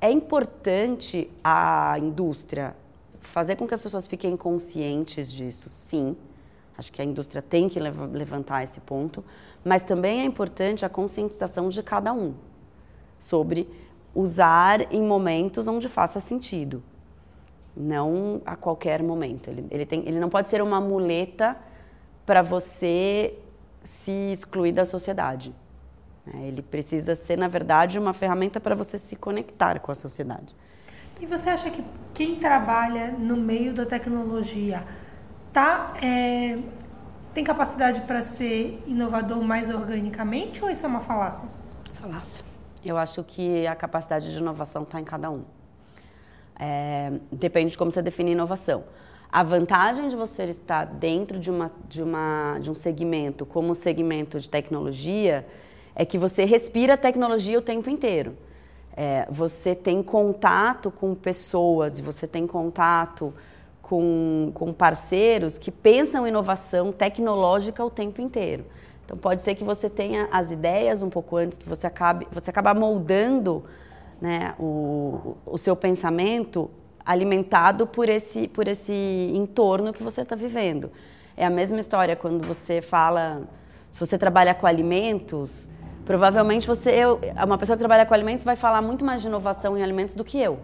é 0.01 0.11
importante 0.11 1.31
a 1.41 1.95
indústria 1.97 2.75
fazer 3.21 3.55
com 3.55 3.65
que 3.65 3.73
as 3.73 3.79
pessoas 3.79 4.05
fiquem 4.05 4.35
conscientes 4.35 5.31
disso, 5.31 5.69
sim. 5.69 6.17
Acho 6.77 6.91
que 6.91 7.01
a 7.01 7.05
indústria 7.05 7.41
tem 7.41 7.69
que 7.69 7.79
levantar 7.79 8.63
esse 8.63 8.79
ponto, 8.79 9.23
mas 9.63 9.83
também 9.83 10.21
é 10.21 10.25
importante 10.25 10.85
a 10.85 10.89
conscientização 10.89 11.69
de 11.69 11.83
cada 11.83 12.11
um 12.11 12.33
sobre 13.19 13.69
usar 14.13 14.93
em 14.93 15.01
momentos 15.01 15.67
onde 15.67 15.87
faça 15.87 16.19
sentido, 16.19 16.83
não 17.75 18.41
a 18.45 18.55
qualquer 18.55 19.01
momento. 19.01 19.49
Ele, 19.49 19.65
ele, 19.69 19.85
tem, 19.85 20.07
ele 20.07 20.19
não 20.19 20.29
pode 20.29 20.49
ser 20.49 20.61
uma 20.61 20.81
muleta 20.81 21.57
para 22.25 22.41
você 22.41 23.37
se 23.83 24.31
excluir 24.31 24.71
da 24.71 24.85
sociedade. 24.85 25.53
Né? 26.25 26.47
Ele 26.47 26.61
precisa 26.61 27.15
ser, 27.15 27.37
na 27.37 27.47
verdade, 27.47 27.99
uma 27.99 28.13
ferramenta 28.13 28.59
para 28.59 28.75
você 28.75 28.97
se 28.97 29.15
conectar 29.15 29.79
com 29.79 29.91
a 29.91 29.95
sociedade. 29.95 30.55
E 31.21 31.25
você 31.25 31.49
acha 31.49 31.69
que 31.69 31.83
quem 32.13 32.35
trabalha 32.35 33.11
no 33.11 33.37
meio 33.37 33.73
da 33.73 33.85
tecnologia 33.85 34.83
tá, 35.53 35.93
é, 36.01 36.57
tem 37.33 37.43
capacidade 37.43 38.01
para 38.01 38.23
ser 38.23 38.81
inovador 38.87 39.41
mais 39.43 39.69
organicamente 39.69 40.63
ou 40.63 40.69
isso 40.69 40.83
é 40.83 40.89
uma 40.89 40.99
falácia? 40.99 41.47
Falácia. 41.93 42.43
Eu 42.83 42.97
acho 42.97 43.23
que 43.23 43.65
a 43.65 43.75
capacidade 43.75 44.31
de 44.31 44.37
inovação 44.37 44.83
está 44.83 44.99
em 44.99 45.03
cada 45.05 45.29
um. 45.31 45.43
É, 46.59 47.13
depende 47.31 47.71
de 47.71 47.77
como 47.77 47.91
você 47.91 48.01
define 48.01 48.31
inovação. 48.31 48.83
A 49.31 49.41
vantagem 49.41 50.09
de 50.09 50.15
você 50.15 50.43
estar 50.43 50.85
dentro 50.85 51.39
de, 51.39 51.49
uma, 51.49 51.71
de, 51.87 52.03
uma, 52.03 52.59
de 52.59 52.69
um 52.69 52.75
segmento 52.75 53.45
como 53.45 53.71
o 53.71 53.75
segmento 53.75 54.39
de 54.39 54.49
tecnologia 54.49 55.47
é 55.95 56.05
que 56.05 56.17
você 56.17 56.45
respira 56.45 56.97
tecnologia 56.97 57.57
o 57.57 57.61
tempo 57.61 57.89
inteiro. 57.89 58.37
É, 58.95 59.25
você 59.29 59.73
tem 59.73 60.03
contato 60.03 60.91
com 60.91 61.15
pessoas, 61.15 61.99
você 61.99 62.27
tem 62.27 62.45
contato 62.45 63.33
com, 63.83 64.49
com 64.55 64.73
parceiros 64.73 65.59
que 65.59 65.69
pensam 65.69 66.25
inovação 66.25 66.91
tecnológica 66.91 67.85
o 67.85 67.91
tempo 67.91 68.21
inteiro. 68.21 68.65
Então 69.05 69.17
pode 69.17 69.41
ser 69.41 69.53
que 69.53 69.63
você 69.63 69.89
tenha 69.89 70.27
as 70.31 70.49
ideias 70.49 71.03
um 71.03 71.09
pouco 71.09 71.35
antes, 71.35 71.57
que 71.57 71.67
você 71.67 71.85
acabe, 71.85 72.25
você 72.31 72.49
acaba 72.49 72.73
moldando 72.73 73.63
né, 74.19 74.55
o, 74.57 75.35
o 75.45 75.57
seu 75.57 75.75
pensamento 75.75 76.71
alimentado 77.05 77.85
por 77.85 78.07
esse, 78.07 78.47
por 78.47 78.67
esse 78.67 78.93
entorno 79.35 79.91
que 79.91 80.01
você 80.01 80.21
está 80.21 80.35
vivendo. 80.35 80.89
É 81.35 81.45
a 81.45 81.49
mesma 81.49 81.79
história 81.79 82.15
quando 82.15 82.47
você 82.47 82.81
fala, 82.81 83.41
se 83.91 83.99
você 83.99 84.17
trabalha 84.17 84.55
com 84.55 84.65
alimentos, 84.65 85.67
Provavelmente 86.05 86.67
você, 86.67 86.91
eu, 86.91 87.19
uma 87.45 87.57
pessoa 87.57 87.77
que 87.77 87.79
trabalha 87.79 88.05
com 88.05 88.13
alimentos 88.13 88.43
vai 88.43 88.57
falar 88.57 88.81
muito 88.81 89.05
mais 89.05 89.21
de 89.21 89.29
inovação 89.29 89.77
em 89.77 89.81
alimentos 89.81 90.15
do 90.15 90.23
que 90.23 90.37
eu. 90.37 90.59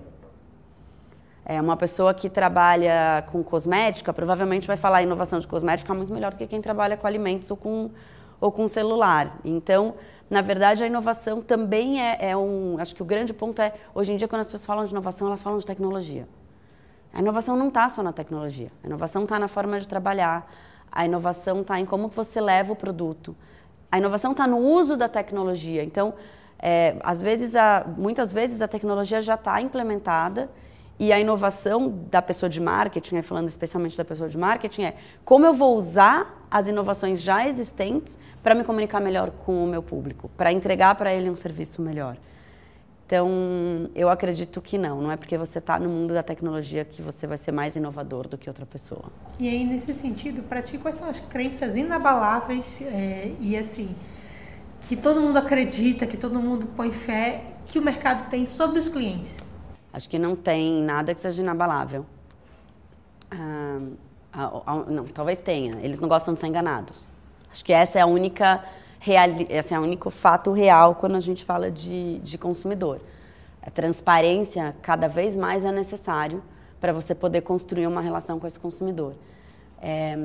É, 1.49 1.59
uma 1.59 1.75
pessoa 1.75 2.13
que 2.13 2.29
trabalha 2.29 3.23
com 3.31 3.43
cosmética 3.43 4.13
provavelmente 4.13 4.67
vai 4.67 4.77
falar 4.77 5.01
inovação 5.01 5.39
de 5.39 5.47
cosmética 5.47 5.91
muito 5.95 6.13
melhor 6.13 6.29
do 6.31 6.37
que 6.37 6.45
quem 6.45 6.61
trabalha 6.61 6.95
com 6.95 7.07
alimentos 7.07 7.49
ou 7.49 7.57
com, 7.57 7.89
ou 8.39 8.51
com 8.51 8.67
celular. 8.67 9.35
Então, 9.43 9.95
na 10.29 10.41
verdade, 10.41 10.83
a 10.83 10.85
inovação 10.85 11.41
também 11.41 11.99
é, 11.99 12.29
é 12.29 12.37
um. 12.37 12.77
Acho 12.77 12.93
que 12.93 13.01
o 13.01 13.05
grande 13.05 13.33
ponto 13.33 13.59
é, 13.63 13.73
hoje 13.95 14.13
em 14.13 14.15
dia, 14.15 14.27
quando 14.27 14.41
as 14.41 14.45
pessoas 14.45 14.63
falam 14.63 14.85
de 14.85 14.91
inovação, 14.91 15.25
elas 15.25 15.41
falam 15.41 15.57
de 15.57 15.65
tecnologia. 15.65 16.27
A 17.11 17.19
inovação 17.19 17.57
não 17.57 17.69
está 17.69 17.89
só 17.89 18.03
na 18.03 18.13
tecnologia. 18.13 18.71
A 18.83 18.85
inovação 18.85 19.23
está 19.23 19.39
na 19.39 19.47
forma 19.47 19.79
de 19.79 19.87
trabalhar. 19.87 20.47
A 20.91 21.03
inovação 21.03 21.61
está 21.61 21.79
em 21.79 21.85
como 21.85 22.09
você 22.09 22.39
leva 22.39 22.73
o 22.73 22.75
produto. 22.75 23.35
A 23.91 23.97
inovação 23.97 24.33
está 24.33 24.45
no 24.45 24.59
uso 24.59 24.95
da 24.95 25.09
tecnologia. 25.09 25.83
Então, 25.83 26.13
é, 26.59 26.95
às 26.99 27.23
vezes, 27.23 27.55
a, 27.55 27.87
muitas 27.97 28.31
vezes 28.31 28.61
a 28.61 28.67
tecnologia 28.67 29.19
já 29.19 29.33
está 29.33 29.59
implementada 29.59 30.47
e 30.99 31.13
a 31.13 31.19
inovação 31.19 31.93
da 32.11 32.21
pessoa 32.21 32.49
de 32.49 32.59
marketing, 32.59 33.21
falando 33.21 33.47
especialmente 33.47 33.97
da 33.97 34.03
pessoa 34.03 34.27
de 34.27 34.37
marketing, 34.37 34.83
é 34.83 34.95
como 35.23 35.45
eu 35.45 35.53
vou 35.53 35.77
usar 35.77 36.45
as 36.51 36.67
inovações 36.67 37.21
já 37.21 37.47
existentes 37.47 38.19
para 38.43 38.53
me 38.53 38.65
comunicar 38.65 38.99
melhor 38.99 39.31
com 39.31 39.63
o 39.63 39.67
meu 39.67 39.81
público, 39.81 40.29
para 40.35 40.51
entregar 40.51 40.95
para 40.95 41.13
ele 41.13 41.29
um 41.29 41.37
serviço 41.37 41.81
melhor. 41.81 42.17
Então, 43.05 43.89
eu 43.95 44.07
acredito 44.07 44.61
que 44.61 44.77
não. 44.77 45.01
Não 45.01 45.11
é 45.11 45.17
porque 45.17 45.35
você 45.35 45.57
está 45.57 45.79
no 45.79 45.89
mundo 45.89 46.13
da 46.13 46.21
tecnologia 46.21 46.85
que 46.85 47.01
você 47.01 47.25
vai 47.25 47.37
ser 47.39 47.51
mais 47.51 47.75
inovador 47.75 48.27
do 48.27 48.37
que 48.37 48.47
outra 48.47 48.67
pessoa. 48.67 49.05
E 49.39 49.47
aí, 49.49 49.63
nesse 49.63 49.93
sentido, 49.93 50.43
para 50.43 50.61
ti, 50.61 50.77
quais 50.77 50.95
são 50.95 51.09
as 51.09 51.19
crenças 51.19 51.75
inabaláveis 51.75 52.83
é, 52.83 53.31
e 53.39 53.57
assim, 53.57 53.95
que 54.81 54.95
todo 54.95 55.21
mundo 55.21 55.37
acredita, 55.37 56.05
que 56.05 56.17
todo 56.17 56.39
mundo 56.39 56.67
põe 56.75 56.91
fé, 56.91 57.45
que 57.65 57.79
o 57.79 57.81
mercado 57.81 58.29
tem 58.29 58.45
sobre 58.45 58.77
os 58.77 58.89
clientes? 58.89 59.48
Acho 59.91 60.07
que 60.07 60.19
não 60.19 60.35
tem 60.35 60.81
nada 60.83 61.13
que 61.13 61.19
seja 61.19 61.41
inabalável. 61.41 62.05
Ah, 63.31 63.79
não, 64.87 65.05
talvez 65.05 65.41
tenha. 65.41 65.79
Eles 65.81 65.99
não 65.99 66.07
gostam 66.07 66.33
de 66.33 66.39
ser 66.39 66.47
enganados. 66.47 67.03
Acho 67.51 67.65
que 67.65 67.73
essa 67.73 67.97
é 67.97 68.01
a 68.01 68.05
única 68.05 68.63
reali 68.99 69.47
esse 69.49 69.73
é 69.73 69.79
o 69.79 69.81
único 69.81 70.09
fato 70.09 70.51
real 70.51 70.95
quando 70.95 71.15
a 71.15 71.19
gente 71.19 71.43
fala 71.45 71.71
de, 71.71 72.19
de 72.19 72.37
consumidor. 72.37 72.99
A 73.61 73.69
transparência 73.69 74.75
cada 74.81 75.07
vez 75.07 75.35
mais 75.35 75.65
é 75.65 75.71
necessário 75.71 76.43
para 76.79 76.93
você 76.93 77.15
poder 77.15 77.41
construir 77.41 77.87
uma 77.87 78.01
relação 78.01 78.39
com 78.39 78.45
esse 78.45 78.59
consumidor. 78.59 79.15
É, 79.81 80.17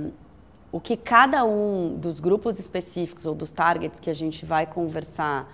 o 0.71 0.81
que 0.81 0.97
cada 0.97 1.45
um 1.45 1.97
dos 1.97 2.19
grupos 2.19 2.59
específicos 2.59 3.27
ou 3.27 3.35
dos 3.35 3.53
targets 3.53 4.01
que 4.01 4.11
a 4.11 4.15
gente 4.15 4.45
vai 4.45 4.67
conversar 4.67 5.49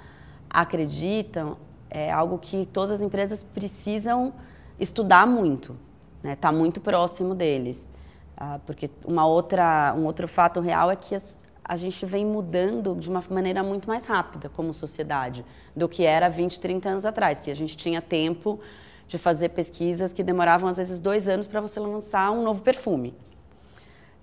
acreditam 0.49 1.57
é 1.91 2.11
algo 2.11 2.39
que 2.39 2.67
todas 2.67 2.93
as 2.93 3.03
empresas 3.03 3.43
precisam 3.43 4.33
estudar 4.79 5.27
muito, 5.27 5.77
está 6.25 6.51
né? 6.51 6.59
Muito 6.59 6.81
próximo 6.81 7.35
deles. 7.35 7.91
Ah, 8.37 8.59
porque 8.65 8.89
uma 9.05 9.27
outra, 9.27 9.95
um 9.97 10.07
outro 10.07 10.27
fato 10.27 10.61
real 10.61 10.91
é 10.91 10.97
que 10.97 11.15
as, 11.15 11.37
a 11.63 11.77
gente 11.77 12.07
vem 12.07 12.25
mudando 12.25 12.95
de 12.95 13.11
uma 13.11 13.23
maneira 13.29 13.63
muito 13.63 13.87
mais 13.87 14.07
rápida 14.07 14.49
como 14.49 14.73
sociedade 14.73 15.45
do 15.77 15.89
que 15.89 16.05
era 16.05 16.29
20, 16.31 16.59
30 16.59 16.89
anos 16.89 17.05
atrás, 17.05 17.41
que 17.41 17.51
a 17.51 17.55
gente 17.55 17.77
tinha 17.77 18.01
tempo 18.01 18.59
de 19.07 19.19
fazer 19.19 19.51
pesquisas 19.51 20.13
que 20.13 20.23
demoravam 20.23 20.71
às 20.71 20.79
vezes 20.79 21.01
dois 21.01 21.29
anos 21.29 21.47
para 21.47 21.61
você 21.61 21.79
lançar 21.81 22.31
um 22.31 22.43
novo 22.43 22.63
perfume. 22.63 23.15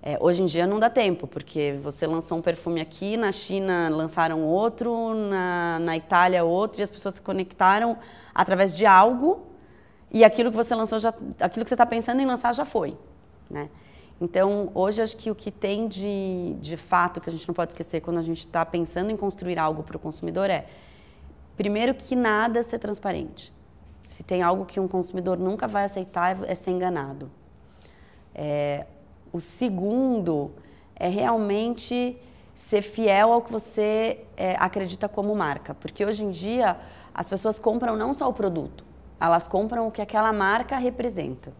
É, 0.00 0.16
hoje 0.20 0.42
em 0.42 0.46
dia 0.46 0.66
não 0.66 0.78
dá 0.78 0.88
tempo, 0.88 1.26
porque 1.26 1.78
você 1.82 2.06
lançou 2.06 2.38
um 2.38 2.42
perfume 2.42 2.80
aqui, 2.80 3.16
na 3.16 3.32
China 3.32 3.88
lançaram 3.90 4.44
outro, 4.44 5.14
na, 5.14 5.78
na 5.80 5.96
Itália 5.96 6.44
outro, 6.44 6.80
e 6.80 6.82
as 6.82 6.90
pessoas 6.90 7.14
se 7.14 7.22
conectaram 7.22 7.98
através 8.32 8.72
de 8.72 8.86
algo, 8.86 9.46
e 10.10 10.24
aquilo 10.24 10.50
que 10.50 10.56
você 10.56 10.74
lançou, 10.74 10.98
já, 10.98 11.12
aquilo 11.40 11.64
que 11.64 11.68
você 11.68 11.74
está 11.74 11.84
pensando 11.84 12.20
em 12.20 12.26
lançar 12.26 12.54
já 12.54 12.64
foi. 12.64 12.96
Né? 13.50 13.68
Então, 14.20 14.70
hoje 14.74 15.02
acho 15.02 15.16
que 15.16 15.30
o 15.30 15.34
que 15.34 15.50
tem 15.50 15.88
de, 15.88 16.56
de 16.60 16.76
fato 16.76 17.20
que 17.20 17.28
a 17.28 17.32
gente 17.32 17.46
não 17.46 17.54
pode 17.54 17.72
esquecer 17.72 18.00
quando 18.00 18.18
a 18.18 18.22
gente 18.22 18.38
está 18.38 18.64
pensando 18.64 19.10
em 19.10 19.16
construir 19.16 19.58
algo 19.58 19.82
para 19.82 19.96
o 19.96 20.00
consumidor 20.00 20.48
é, 20.48 20.66
primeiro, 21.56 21.92
que 21.94 22.14
nada 22.14 22.62
ser 22.62 22.78
transparente. 22.78 23.52
Se 24.08 24.22
tem 24.22 24.42
algo 24.42 24.64
que 24.64 24.80
um 24.80 24.88
consumidor 24.88 25.38
nunca 25.38 25.66
vai 25.66 25.84
aceitar, 25.84 26.38
é 26.44 26.54
ser 26.54 26.70
enganado. 26.70 27.30
É, 28.34 28.86
o 29.32 29.40
segundo 29.40 30.50
é 30.94 31.08
realmente 31.08 32.16
ser 32.54 32.82
fiel 32.82 33.32
ao 33.32 33.42
que 33.42 33.52
você 33.52 34.24
é, 34.36 34.56
acredita 34.58 35.08
como 35.08 35.34
marca. 35.34 35.74
Porque 35.74 36.04
hoje 36.04 36.24
em 36.24 36.30
dia 36.30 36.76
as 37.14 37.28
pessoas 37.28 37.58
compram 37.58 37.96
não 37.96 38.12
só 38.12 38.28
o 38.28 38.32
produto, 38.32 38.84
elas 39.20 39.46
compram 39.46 39.86
o 39.86 39.90
que 39.90 40.02
aquela 40.02 40.32
marca 40.32 40.76
representa. 40.76 41.52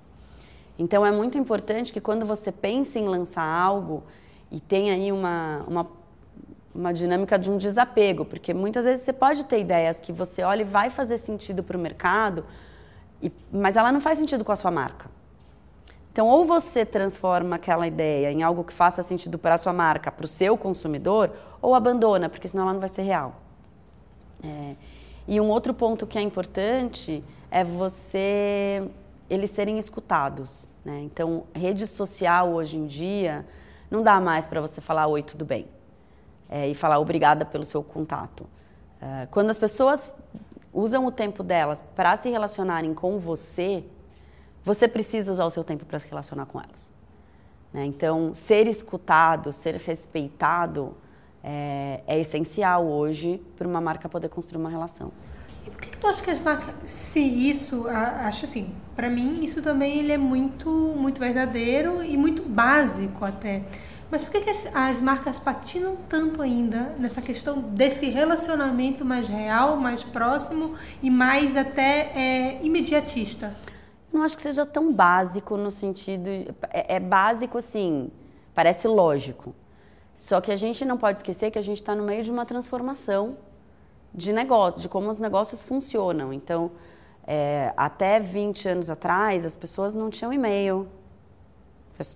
Então 0.78 1.04
é 1.04 1.10
muito 1.10 1.37
importante 1.37 1.92
que 1.92 2.00
quando 2.00 2.25
você 2.25 2.52
pensa 2.52 2.98
em 2.98 3.06
lançar 3.06 3.44
algo 3.44 4.04
e 4.50 4.60
tem 4.60 4.90
aí 4.90 5.10
uma, 5.10 5.64
uma, 5.66 5.87
uma 6.75 6.92
dinâmica 6.92 7.38
de 7.38 7.50
um 7.50 7.56
desapego, 7.56 8.25
porque 8.25 8.54
muitas 8.54 8.84
vezes 8.84 9.04
você 9.04 9.12
pode 9.12 9.44
ter 9.44 9.60
ideias 9.60 9.98
que 9.98 10.12
você 10.12 10.42
olha 10.42 10.62
e 10.62 10.64
vai 10.64 10.90
fazer 10.90 11.18
sentido 11.18 11.62
para 11.62 11.76
o 11.76 11.80
mercado, 11.80 12.44
e, 13.20 13.32
mas 13.52 13.76
ela 13.76 13.90
não 13.90 14.00
faz 14.00 14.18
sentido 14.18 14.44
com 14.44 14.52
a 14.52 14.56
sua 14.56 14.70
marca. 14.70 15.10
Então, 16.18 16.26
ou 16.26 16.44
você 16.44 16.84
transforma 16.84 17.54
aquela 17.54 17.87
ideia 17.87 18.32
em 18.32 18.42
algo 18.42 18.64
que 18.64 18.72
faça 18.72 19.04
sentido 19.04 19.38
para 19.38 19.54
a 19.54 19.58
sua 19.58 19.72
marca, 19.72 20.10
para 20.10 20.25
o 20.25 20.26
seu 20.26 20.58
consumidor, 20.58 21.30
ou 21.62 21.76
abandona, 21.76 22.28
porque 22.28 22.48
senão 22.48 22.64
ela 22.64 22.72
não 22.72 22.80
vai 22.80 22.88
ser 22.88 23.02
real. 23.02 23.37
É, 24.42 24.75
e 25.28 25.40
um 25.40 25.48
outro 25.48 25.72
ponto 25.72 26.08
que 26.08 26.18
é 26.18 26.20
importante 26.20 27.22
é 27.52 27.62
você 27.62 28.82
eles 29.30 29.52
serem 29.52 29.78
escutados. 29.78 30.66
Né? 30.84 31.02
Então, 31.04 31.44
rede 31.54 31.87
social 31.87 32.52
hoje 32.52 32.78
em 32.78 32.88
dia 32.88 33.46
não 33.88 34.02
dá 34.02 34.20
mais 34.20 34.44
para 34.44 34.60
você 34.60 34.80
falar 34.80 35.06
oi, 35.06 35.22
tudo 35.22 35.44
bem, 35.44 35.68
é, 36.50 36.66
e 36.66 36.75
falar 36.75 36.98
obrigada 36.98 37.44
pelo 37.44 37.62
seu 37.62 37.80
contato. 37.80 38.44
É, 39.00 39.28
quando 39.30 39.50
as 39.50 39.58
pessoas 39.58 40.12
usam 40.75 41.06
o 41.06 41.12
tempo 41.12 41.44
delas 41.44 41.80
para 41.94 42.16
se 42.16 42.28
relacionarem 42.28 42.92
com 42.92 43.18
você, 43.18 43.84
você 44.65 44.87
precisa 44.87 45.33
usar 45.33 45.45
o 45.45 45.50
seu 45.50 45.65
tempo 45.65 45.85
para 45.85 45.99
se 45.99 46.09
relacionar 46.09 46.47
com 46.47 46.59
elas. 46.59 46.93
Né? 47.73 47.85
Então, 47.85 48.35
ser 48.35 48.67
escutado, 48.67 49.53
ser 49.53 49.77
respeitado 49.77 50.95
é, 51.43 52.00
é 52.07 52.21
essencial 52.21 52.87
hoje 52.87 53.41
para 53.57 53.67
uma 53.67 53.81
marca 53.81 54.09
poder 54.09 54.29
construir 54.29 54.61
uma 54.61 54.71
relação. 54.71 55.12
E 55.67 55.71
por 55.71 55.81
que, 55.81 55.91
que 55.91 55.99
tu 55.99 56.07
acha 56.07 56.23
que 56.23 56.31
as 56.31 56.41
marcas, 56.41 56.75
se 56.91 57.21
isso, 57.21 57.87
acho 57.88 58.47
assim, 58.47 58.75
para 58.97 59.11
mim 59.11 59.45
isso 59.45 59.61
também 59.62 59.99
ele 59.99 60.12
é 60.12 60.19
muito, 60.19 60.71
muito 60.97 61.21
verdadeiro 61.21 62.03
e 62.03 62.17
muito 62.17 62.43
básico 62.43 63.25
até. 63.25 63.62
Mas 64.11 64.25
por 64.25 64.33
que, 64.33 64.41
que 64.41 64.50
as, 64.50 64.75
as, 64.75 65.00
marcas 65.00 65.38
patinam 65.38 65.97
tanto 66.09 66.41
ainda 66.41 66.95
nessa 66.99 67.21
questão 67.21 67.61
desse 67.61 68.09
relacionamento 68.09 69.05
mais 69.05 69.29
real, 69.29 69.77
mais 69.77 70.03
próximo 70.03 70.75
e 71.03 71.11
mais 71.11 71.57
até 71.59 72.11
é, 72.14 72.59
imediatista? 72.62 73.55
Não 74.12 74.23
acho 74.23 74.37
que 74.37 74.42
seja 74.42 74.64
tão 74.64 74.92
básico 74.92 75.57
no 75.57 75.71
sentido. 75.71 76.29
É, 76.71 76.97
é 76.97 77.01
básico, 77.01 77.59
assim, 77.59 78.11
parece 78.55 78.88
lógico. 78.88 79.55
Só 80.14 80.40
que 80.40 80.51
a 80.51 80.57
gente 80.57 80.85
não 80.85 80.97
pode 80.97 81.18
esquecer 81.18 81.51
que 81.51 81.59
a 81.59 81.62
gente 81.62 81.79
está 81.79 81.94
no 81.94 82.03
meio 82.03 82.25
de 82.25 82.33
uma 82.33 82.44
transformação 82.44 83.37
de 84.12 84.33
negócio, 84.33 84.81
de 84.81 84.88
como 84.88 85.09
os 85.11 85.18
negócios 85.18 85.62
funcionam. 85.62 86.33
Então, 86.33 86.73
é, 87.27 87.73
até 87.77 88.18
20 88.18 88.68
anos 88.68 88.90
atrás, 88.90 89.44
as 89.44 89.55
pessoas 89.55 89.94
não 89.94 90.11
tinham 90.11 90.33
e-mail. 90.33 90.88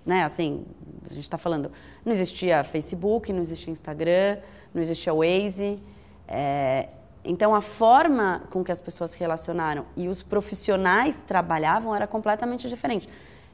Né? 0.07 0.24
Assim, 0.24 0.64
a 1.09 1.12
gente 1.12 1.24
está 1.24 1.38
falando, 1.38 1.70
não 2.05 2.12
existia 2.12 2.64
Facebook, 2.64 3.33
não 3.33 3.40
existia 3.40 3.72
Instagram, 3.72 4.38
não 4.72 4.81
existia 4.81 5.12
Waze. 5.12 5.78
É, 6.26 6.88
então, 7.24 7.54
a 7.54 7.61
forma 7.61 8.42
com 8.50 8.64
que 8.64 8.72
as 8.72 8.80
pessoas 8.80 9.12
se 9.12 9.18
relacionaram 9.18 9.85
e 9.96 10.08
os 10.08 10.22
profissionais 10.22 11.22
trabalhavam 11.26 11.94
era 11.94 12.06
completamente 12.06 12.68
diferente. 12.68 13.08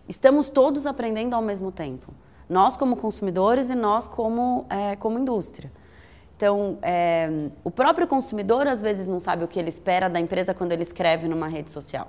Estamos 0.08 0.48
todos 0.48 0.86
aprendendo 0.86 1.34
ao 1.34 1.42
mesmo 1.42 1.70
tempo. 1.70 2.12
Nós 2.48 2.78
como 2.78 2.96
consumidores 2.96 3.68
e 3.68 3.74
nós 3.74 4.06
como, 4.06 4.64
é, 4.70 4.96
como 4.96 5.18
indústria. 5.18 5.70
Então, 6.34 6.78
é, 6.80 7.50
o 7.62 7.70
próprio 7.70 8.06
consumidor 8.06 8.66
às 8.66 8.80
vezes 8.80 9.06
não 9.06 9.18
sabe 9.18 9.44
o 9.44 9.48
que 9.48 9.58
ele 9.58 9.68
espera 9.68 10.08
da 10.08 10.18
empresa 10.18 10.54
quando 10.54 10.72
ele 10.72 10.82
escreve 10.82 11.28
numa 11.28 11.46
rede 11.46 11.70
social. 11.70 12.08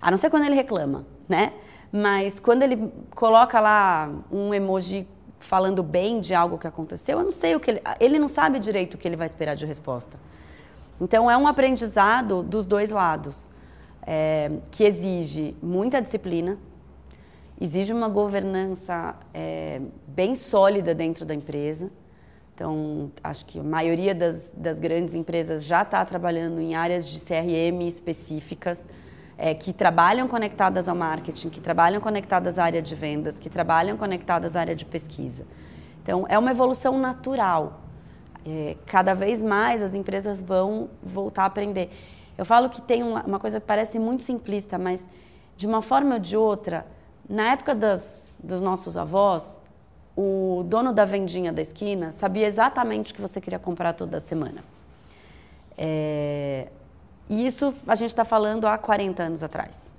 A 0.00 0.08
não 0.08 0.16
ser 0.16 0.30
quando 0.30 0.44
ele 0.44 0.54
reclama, 0.54 1.04
né? 1.28 1.52
Mas 1.90 2.38
quando 2.38 2.62
ele 2.62 2.92
coloca 3.14 3.58
lá 3.58 4.08
um 4.30 4.54
emoji 4.54 5.08
falando 5.40 5.82
bem 5.82 6.20
de 6.20 6.32
algo 6.32 6.58
que 6.58 6.66
aconteceu, 6.66 7.18
eu 7.18 7.24
não 7.24 7.32
sei 7.32 7.56
o 7.56 7.60
que 7.60 7.72
ele. 7.72 7.82
Ele 7.98 8.18
não 8.18 8.28
sabe 8.28 8.60
direito 8.60 8.94
o 8.94 8.98
que 8.98 9.08
ele 9.08 9.16
vai 9.16 9.26
esperar 9.26 9.56
de 9.56 9.66
resposta. 9.66 10.16
Então, 11.00 11.30
é 11.30 11.36
um 11.36 11.46
aprendizado 11.46 12.42
dos 12.42 12.66
dois 12.66 12.90
lados, 12.90 13.48
é, 14.06 14.50
que 14.70 14.84
exige 14.84 15.56
muita 15.62 16.00
disciplina, 16.02 16.58
exige 17.58 17.92
uma 17.92 18.08
governança 18.08 19.16
é, 19.32 19.80
bem 20.06 20.34
sólida 20.34 20.94
dentro 20.94 21.24
da 21.24 21.34
empresa. 21.34 21.90
Então, 22.54 23.10
acho 23.24 23.46
que 23.46 23.58
a 23.58 23.62
maioria 23.62 24.14
das, 24.14 24.52
das 24.54 24.78
grandes 24.78 25.14
empresas 25.14 25.64
já 25.64 25.80
está 25.80 26.04
trabalhando 26.04 26.60
em 26.60 26.74
áreas 26.74 27.06
de 27.08 27.18
CRM 27.20 27.80
específicas, 27.88 28.86
é, 29.38 29.54
que 29.54 29.72
trabalham 29.72 30.28
conectadas 30.28 30.86
ao 30.86 30.94
marketing, 30.94 31.48
que 31.48 31.62
trabalham 31.62 31.98
conectadas 31.98 32.58
à 32.58 32.64
área 32.64 32.82
de 32.82 32.94
vendas, 32.94 33.38
que 33.38 33.48
trabalham 33.48 33.96
conectadas 33.96 34.54
à 34.54 34.60
área 34.60 34.76
de 34.76 34.84
pesquisa. 34.84 35.46
Então, 36.02 36.26
é 36.28 36.38
uma 36.38 36.50
evolução 36.50 36.98
natural 36.98 37.79
é, 38.46 38.76
cada 38.86 39.14
vez 39.14 39.42
mais 39.42 39.82
as 39.82 39.94
empresas 39.94 40.40
vão 40.40 40.88
voltar 41.02 41.42
a 41.42 41.46
aprender. 41.46 41.90
Eu 42.36 42.44
falo 42.44 42.68
que 42.68 42.80
tem 42.80 43.02
uma, 43.02 43.22
uma, 43.24 43.38
coisa 43.38 43.60
que 43.60 43.66
parece 43.66 43.98
muito 43.98 44.22
simplista, 44.22 44.78
mas 44.78 45.06
de 45.56 45.66
uma 45.66 45.82
forma 45.82 46.14
ou 46.14 46.20
de 46.20 46.36
outra, 46.36 46.86
na 47.28 47.52
época 47.52 47.74
das, 47.74 48.36
dos 48.42 48.62
nossos 48.62 48.96
avós, 48.96 49.60
o 50.16 50.64
dono 50.66 50.92
da 50.92 51.04
vendinha 51.04 51.52
da 51.52 51.62
esquina 51.62 52.10
sabia 52.10 52.46
exatamente 52.46 53.12
o 53.12 53.14
que 53.14 53.20
você 53.20 53.40
queria 53.40 53.58
comprar 53.58 53.92
toda 53.92 54.20
semana. 54.20 54.64
É, 55.76 56.68
e 57.28 57.46
isso 57.46 57.74
a 57.86 57.94
gente 57.94 58.10
está 58.10 58.24
falando 58.24 58.66
há 58.66 58.76
40 58.76 59.22
anos 59.22 59.42
atrás. 59.42 59.94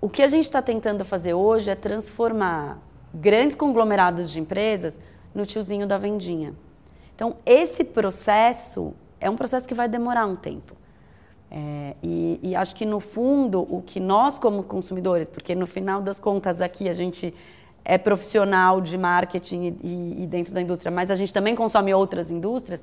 O 0.00 0.08
que 0.08 0.22
a 0.22 0.28
gente 0.28 0.44
está 0.44 0.62
tentando 0.62 1.04
fazer 1.04 1.34
hoje 1.34 1.70
é 1.70 1.74
transformar 1.74 2.78
grandes 3.14 3.54
conglomerados 3.54 4.30
de 4.30 4.40
empresas 4.40 5.00
no 5.34 5.44
tiozinho 5.44 5.86
da 5.86 5.98
vendinha. 5.98 6.54
Então, 7.14 7.36
esse 7.44 7.84
processo 7.84 8.94
é 9.20 9.28
um 9.28 9.36
processo 9.36 9.66
que 9.66 9.74
vai 9.74 9.88
demorar 9.88 10.26
um 10.26 10.36
tempo. 10.36 10.74
É, 11.50 11.94
e, 12.02 12.40
e, 12.42 12.56
acho 12.56 12.74
que, 12.74 12.86
no 12.86 12.98
fundo, 12.98 13.60
o 13.60 13.82
que 13.82 14.00
nós, 14.00 14.38
como 14.38 14.62
consumidores, 14.62 15.26
porque 15.26 15.54
no 15.54 15.66
final 15.66 16.00
das 16.00 16.18
contas 16.18 16.60
aqui 16.60 16.88
a 16.88 16.94
gente 16.94 17.34
é 17.84 17.98
profissional 17.98 18.80
de 18.80 18.96
marketing 18.96 19.76
e, 19.82 20.22
e 20.22 20.26
dentro 20.26 20.54
da 20.54 20.62
indústria, 20.62 20.90
mas 20.90 21.10
a 21.10 21.16
gente 21.16 21.32
também 21.32 21.54
consome 21.54 21.92
outras 21.92 22.30
indústrias, 22.30 22.82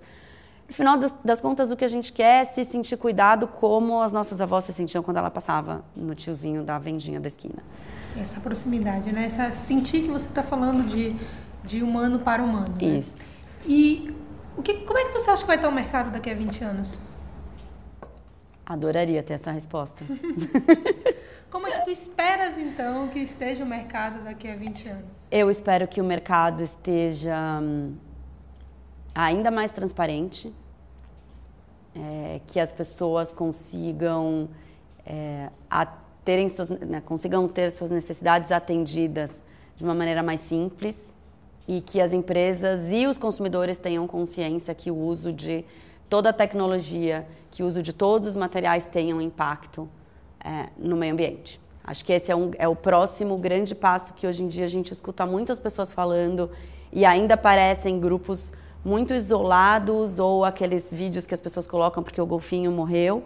no 0.69 0.75
final 0.75 0.99
das, 0.99 1.11
das, 1.25 1.41
contas, 1.41 1.71
o 1.71 1.75
que 1.75 1.83
a 1.83 1.87
gente 1.87 2.13
quer 2.13 2.43
é 2.43 2.45
se 2.45 2.63
sentir 2.63 2.95
cuidado 2.95 3.47
como 3.47 4.03
as 4.03 4.11
nossas 4.11 4.39
avós 4.39 4.65
se 4.65 4.71
sentiam 4.71 5.01
quando 5.01 5.17
ela 5.17 5.31
passava 5.31 5.83
no 5.95 6.13
tiozinho 6.13 6.63
da 6.63 6.77
vendinha 6.77 7.19
da 7.19 7.27
esquina. 7.27 7.63
Essa 8.15 8.39
proximidade, 8.39 9.11
né? 9.11 9.25
Essa, 9.25 9.49
sentir 9.49 10.03
que 10.03 10.09
você 10.09 10.27
está 10.27 10.43
falando 10.43 10.87
de, 10.87 11.15
de 11.63 11.81
humano 11.81 12.19
para 12.19 12.43
humano. 12.43 12.67
Né? 12.79 13.01
E 13.65 14.13
o 14.57 14.61
que, 14.61 14.73
como 14.85 14.97
é 14.97 15.05
que 15.05 15.11
você 15.11 15.29
acha 15.29 15.41
que 15.41 15.47
vai 15.47 15.55
estar 15.55 15.69
o 15.69 15.71
mercado 15.71 16.11
daqui 16.11 16.29
a 16.29 16.35
20 16.35 16.63
anos? 16.63 16.99
Adoraria 18.65 19.23
ter 19.23 19.33
essa 19.33 19.51
resposta. 19.51 20.05
Como 21.49 21.65
é 21.65 21.71
que 21.71 21.85
tu 21.85 21.89
esperas, 21.89 22.57
então, 22.57 23.07
que 23.07 23.19
esteja 23.19 23.63
o 23.63 23.67
mercado 23.67 24.23
daqui 24.23 24.47
a 24.47 24.55
20 24.55 24.87
anos? 24.89 25.27
Eu 25.31 25.49
espero 25.49 25.87
que 25.87 25.99
o 25.99 26.03
mercado 26.03 26.61
esteja 26.61 27.59
hum, 27.59 27.95
ainda 29.15 29.49
mais 29.49 29.71
transparente, 29.71 30.53
é, 31.95 32.39
que 32.45 32.59
as 32.59 32.71
pessoas 32.71 33.33
consigam, 33.33 34.47
é, 35.03 35.49
terem 36.23 36.49
suas, 36.49 36.69
né, 36.69 37.01
consigam 37.01 37.47
ter 37.47 37.71
suas 37.71 37.89
necessidades 37.89 38.51
atendidas 38.51 39.41
de 39.75 39.83
uma 39.83 39.95
maneira 39.95 40.21
mais 40.21 40.41
simples 40.41 41.17
e 41.69 41.81
que 41.81 42.01
as 42.01 42.13
empresas 42.13 42.91
e 42.91 43.05
os 43.05 43.19
consumidores 43.19 43.77
tenham 43.77 44.07
consciência 44.07 44.73
que 44.73 44.89
o 44.89 44.95
uso 44.95 45.31
de 45.31 45.63
toda 46.09 46.31
a 46.31 46.33
tecnologia, 46.33 47.27
que 47.51 47.61
o 47.61 47.67
uso 47.67 47.83
de 47.83 47.93
todos 47.93 48.29
os 48.29 48.35
materiais 48.35 48.87
tenham 48.87 49.21
impacto 49.21 49.87
é, 50.43 50.69
no 50.75 50.97
meio 50.97 51.13
ambiente. 51.13 51.61
Acho 51.83 52.03
que 52.03 52.11
esse 52.11 52.31
é, 52.31 52.35
um, 52.35 52.49
é 52.57 52.67
o 52.67 52.75
próximo 52.75 53.37
grande 53.37 53.75
passo 53.75 54.15
que 54.15 54.25
hoje 54.25 54.41
em 54.41 54.47
dia 54.47 54.65
a 54.65 54.67
gente 54.67 54.91
escuta 54.91 55.27
muitas 55.27 55.59
pessoas 55.59 55.93
falando 55.93 56.49
e 56.91 57.05
ainda 57.05 57.35
aparecem 57.35 57.99
grupos 57.99 58.51
muito 58.83 59.13
isolados 59.13 60.17
ou 60.17 60.43
aqueles 60.43 60.91
vídeos 60.91 61.27
que 61.27 61.35
as 61.35 61.39
pessoas 61.39 61.67
colocam 61.67 62.01
porque 62.01 62.19
o 62.19 62.25
golfinho 62.25 62.71
morreu. 62.71 63.25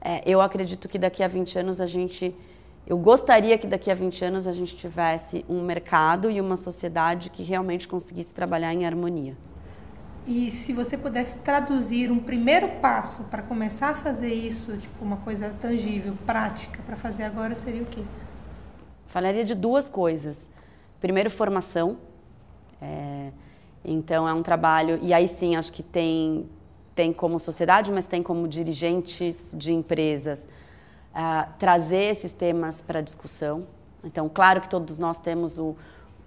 É, 0.00 0.22
eu 0.24 0.40
acredito 0.40 0.88
que 0.88 0.96
daqui 0.96 1.24
a 1.24 1.28
20 1.28 1.58
anos 1.58 1.80
a 1.80 1.86
gente. 1.86 2.32
Eu 2.86 2.98
gostaria 2.98 3.56
que 3.56 3.66
daqui 3.66 3.90
a 3.90 3.94
20 3.94 4.24
anos 4.24 4.46
a 4.46 4.52
gente 4.52 4.76
tivesse 4.76 5.44
um 5.48 5.62
mercado 5.62 6.30
e 6.30 6.40
uma 6.40 6.56
sociedade 6.56 7.30
que 7.30 7.42
realmente 7.42 7.86
conseguisse 7.86 8.34
trabalhar 8.34 8.74
em 8.74 8.84
harmonia. 8.84 9.36
E 10.26 10.50
se 10.50 10.72
você 10.72 10.98
pudesse 10.98 11.38
traduzir 11.38 12.10
um 12.10 12.18
primeiro 12.18 12.68
passo 12.80 13.24
para 13.24 13.42
começar 13.42 13.90
a 13.90 13.94
fazer 13.94 14.32
isso, 14.32 14.76
tipo 14.76 15.04
uma 15.04 15.16
coisa 15.18 15.54
tangível, 15.60 16.14
prática, 16.26 16.80
para 16.84 16.96
fazer 16.96 17.24
agora, 17.24 17.54
seria 17.54 17.82
o 17.82 17.86
quê? 17.86 18.02
Falaria 19.06 19.44
de 19.44 19.54
duas 19.54 19.88
coisas. 19.88 20.50
Primeiro, 21.00 21.30
formação. 21.30 21.96
É, 22.80 23.30
então, 23.84 24.28
é 24.28 24.34
um 24.34 24.42
trabalho, 24.42 24.98
e 25.02 25.12
aí 25.12 25.26
sim, 25.26 25.56
acho 25.56 25.72
que 25.72 25.82
tem, 25.82 26.48
tem 26.94 27.12
como 27.12 27.38
sociedade, 27.38 27.90
mas 27.90 28.06
tem 28.06 28.22
como 28.22 28.46
dirigentes 28.46 29.54
de 29.56 29.72
empresas, 29.72 30.46
uh, 31.14 31.50
trazer 31.58 32.04
esses 32.04 32.32
temas 32.32 32.80
para 32.80 33.00
discussão. 33.00 33.66
Então, 34.04 34.28
claro 34.28 34.60
que 34.60 34.68
todos 34.68 34.98
nós 34.98 35.18
temos 35.18 35.58
o, 35.58 35.76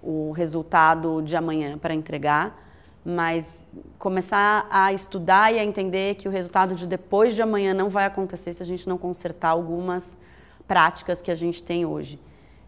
o 0.02 0.32
resultado 0.32 1.22
de 1.22 1.36
amanhã 1.36 1.76
para 1.76 1.94
entregar, 1.94 2.62
mas 3.04 3.60
começar 3.98 4.66
a 4.70 4.92
estudar 4.92 5.52
e 5.52 5.58
a 5.58 5.64
entender 5.64 6.14
que 6.14 6.28
o 6.28 6.30
resultado 6.30 6.74
de 6.74 6.86
depois 6.86 7.34
de 7.34 7.42
amanhã 7.42 7.74
não 7.74 7.88
vai 7.88 8.06
acontecer 8.06 8.52
se 8.52 8.62
a 8.62 8.66
gente 8.66 8.88
não 8.88 8.96
consertar 8.96 9.50
algumas 9.50 10.18
práticas 10.66 11.20
que 11.20 11.30
a 11.30 11.34
gente 11.34 11.62
tem 11.62 11.84
hoje. 11.84 12.18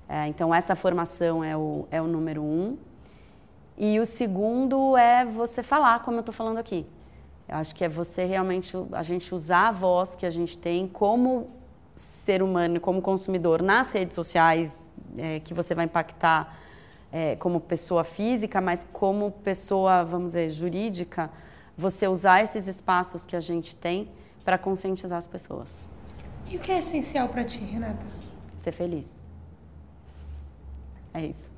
É, 0.08 0.26
então, 0.28 0.54
essa 0.54 0.74
formação 0.74 1.42
é 1.42 1.56
o, 1.56 1.86
é 1.90 2.00
o 2.00 2.06
número 2.06 2.42
um. 2.42 2.76
E 3.78 3.98
o 4.00 4.06
segundo 4.06 4.96
é 4.96 5.24
você 5.24 5.62
falar, 5.62 6.02
como 6.02 6.18
eu 6.18 6.20
estou 6.20 6.34
falando 6.34 6.58
aqui. 6.58 6.86
Eu 7.48 7.56
acho 7.56 7.74
que 7.74 7.84
é 7.84 7.88
você 7.88 8.24
realmente, 8.24 8.76
a 8.92 9.02
gente 9.02 9.34
usar 9.34 9.68
a 9.68 9.72
voz 9.72 10.14
que 10.14 10.26
a 10.26 10.30
gente 10.30 10.58
tem 10.58 10.88
como 10.88 11.48
ser 11.96 12.42
humano, 12.42 12.78
como 12.78 13.00
consumidor 13.00 13.62
nas 13.62 13.90
redes 13.90 14.14
sociais, 14.14 14.92
é, 15.16 15.40
que 15.40 15.54
você 15.54 15.74
vai 15.74 15.86
impactar 15.86 16.58
é, 17.10 17.34
como 17.36 17.58
pessoa 17.58 18.04
física, 18.04 18.60
mas 18.60 18.86
como 18.92 19.30
pessoa, 19.30 20.04
vamos 20.04 20.28
dizer, 20.28 20.50
jurídica, 20.50 21.30
você 21.76 22.06
usar 22.06 22.42
esses 22.42 22.68
espaços 22.68 23.24
que 23.24 23.34
a 23.34 23.40
gente 23.40 23.74
tem 23.74 24.08
para 24.44 24.58
conscientizar 24.58 25.18
as 25.18 25.26
pessoas. 25.26 25.86
E 26.46 26.56
o 26.56 26.60
que 26.60 26.70
é 26.70 26.78
essencial 26.78 27.28
para 27.28 27.42
ti, 27.42 27.58
Renata? 27.58 28.06
Ser 28.58 28.72
feliz. 28.72 29.06
É 31.12 31.24
isso. 31.24 31.50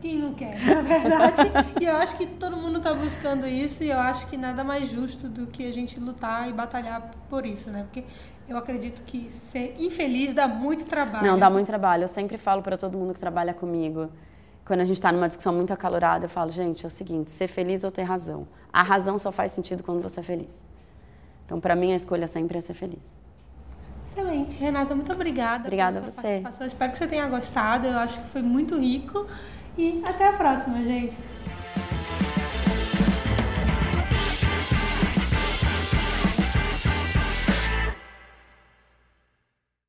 Quem 0.00 0.16
não 0.16 0.32
quer, 0.32 0.58
na 0.64 0.80
verdade. 0.80 1.42
e 1.80 1.84
eu 1.84 1.96
acho 1.96 2.16
que 2.16 2.24
todo 2.24 2.56
mundo 2.56 2.78
está 2.78 2.94
buscando 2.94 3.46
isso 3.46 3.82
e 3.82 3.90
eu 3.90 3.98
acho 3.98 4.28
que 4.28 4.36
nada 4.36 4.62
mais 4.62 4.88
justo 4.88 5.28
do 5.28 5.48
que 5.48 5.66
a 5.66 5.72
gente 5.72 5.98
lutar 5.98 6.48
e 6.48 6.52
batalhar 6.52 7.14
por 7.28 7.44
isso, 7.44 7.68
né? 7.70 7.82
Porque 7.82 8.04
eu 8.48 8.56
acredito 8.56 9.02
que 9.02 9.30
ser 9.30 9.74
infeliz 9.78 10.32
dá 10.32 10.48
muito 10.48 10.84
trabalho. 10.86 11.26
Não, 11.26 11.38
dá 11.38 11.50
muito 11.50 11.66
trabalho. 11.66 12.04
Eu 12.04 12.08
sempre 12.08 12.36
falo 12.36 12.62
para 12.62 12.76
todo 12.76 12.96
mundo 12.96 13.14
que 13.14 13.20
trabalha 13.20 13.52
comigo 13.54 14.08
quando 14.68 14.80
a 14.80 14.84
gente 14.84 14.98
está 14.98 15.10
numa 15.10 15.26
discussão 15.26 15.54
muito 15.54 15.72
acalorada, 15.72 16.26
eu 16.26 16.28
falo, 16.28 16.50
gente, 16.50 16.84
é 16.84 16.88
o 16.88 16.90
seguinte, 16.90 17.30
ser 17.30 17.48
feliz 17.48 17.84
ou 17.84 17.90
ter 17.90 18.02
razão. 18.02 18.46
A 18.70 18.82
razão 18.82 19.18
só 19.18 19.32
faz 19.32 19.52
sentido 19.52 19.82
quando 19.82 20.02
você 20.02 20.20
é 20.20 20.22
feliz. 20.22 20.66
Então, 21.46 21.58
para 21.58 21.74
mim, 21.74 21.92
a 21.94 21.96
escolha 21.96 22.26
sempre 22.26 22.58
é 22.58 22.60
ser 22.60 22.74
feliz. 22.74 23.18
Excelente. 24.06 24.58
Renata, 24.58 24.94
muito 24.94 25.10
obrigada, 25.10 25.64
obrigada 25.64 26.00
pela 26.00 26.12
sua 26.12 26.22
participação. 26.22 26.66
Espero 26.66 26.92
que 26.92 26.98
você 26.98 27.06
tenha 27.06 27.26
gostado. 27.26 27.86
Eu 27.86 27.96
acho 27.96 28.20
que 28.20 28.28
foi 28.28 28.42
muito 28.42 28.78
rico. 28.78 29.26
E 29.78 30.02
até 30.04 30.28
a 30.28 30.34
próxima, 30.34 30.82
gente. 30.84 31.16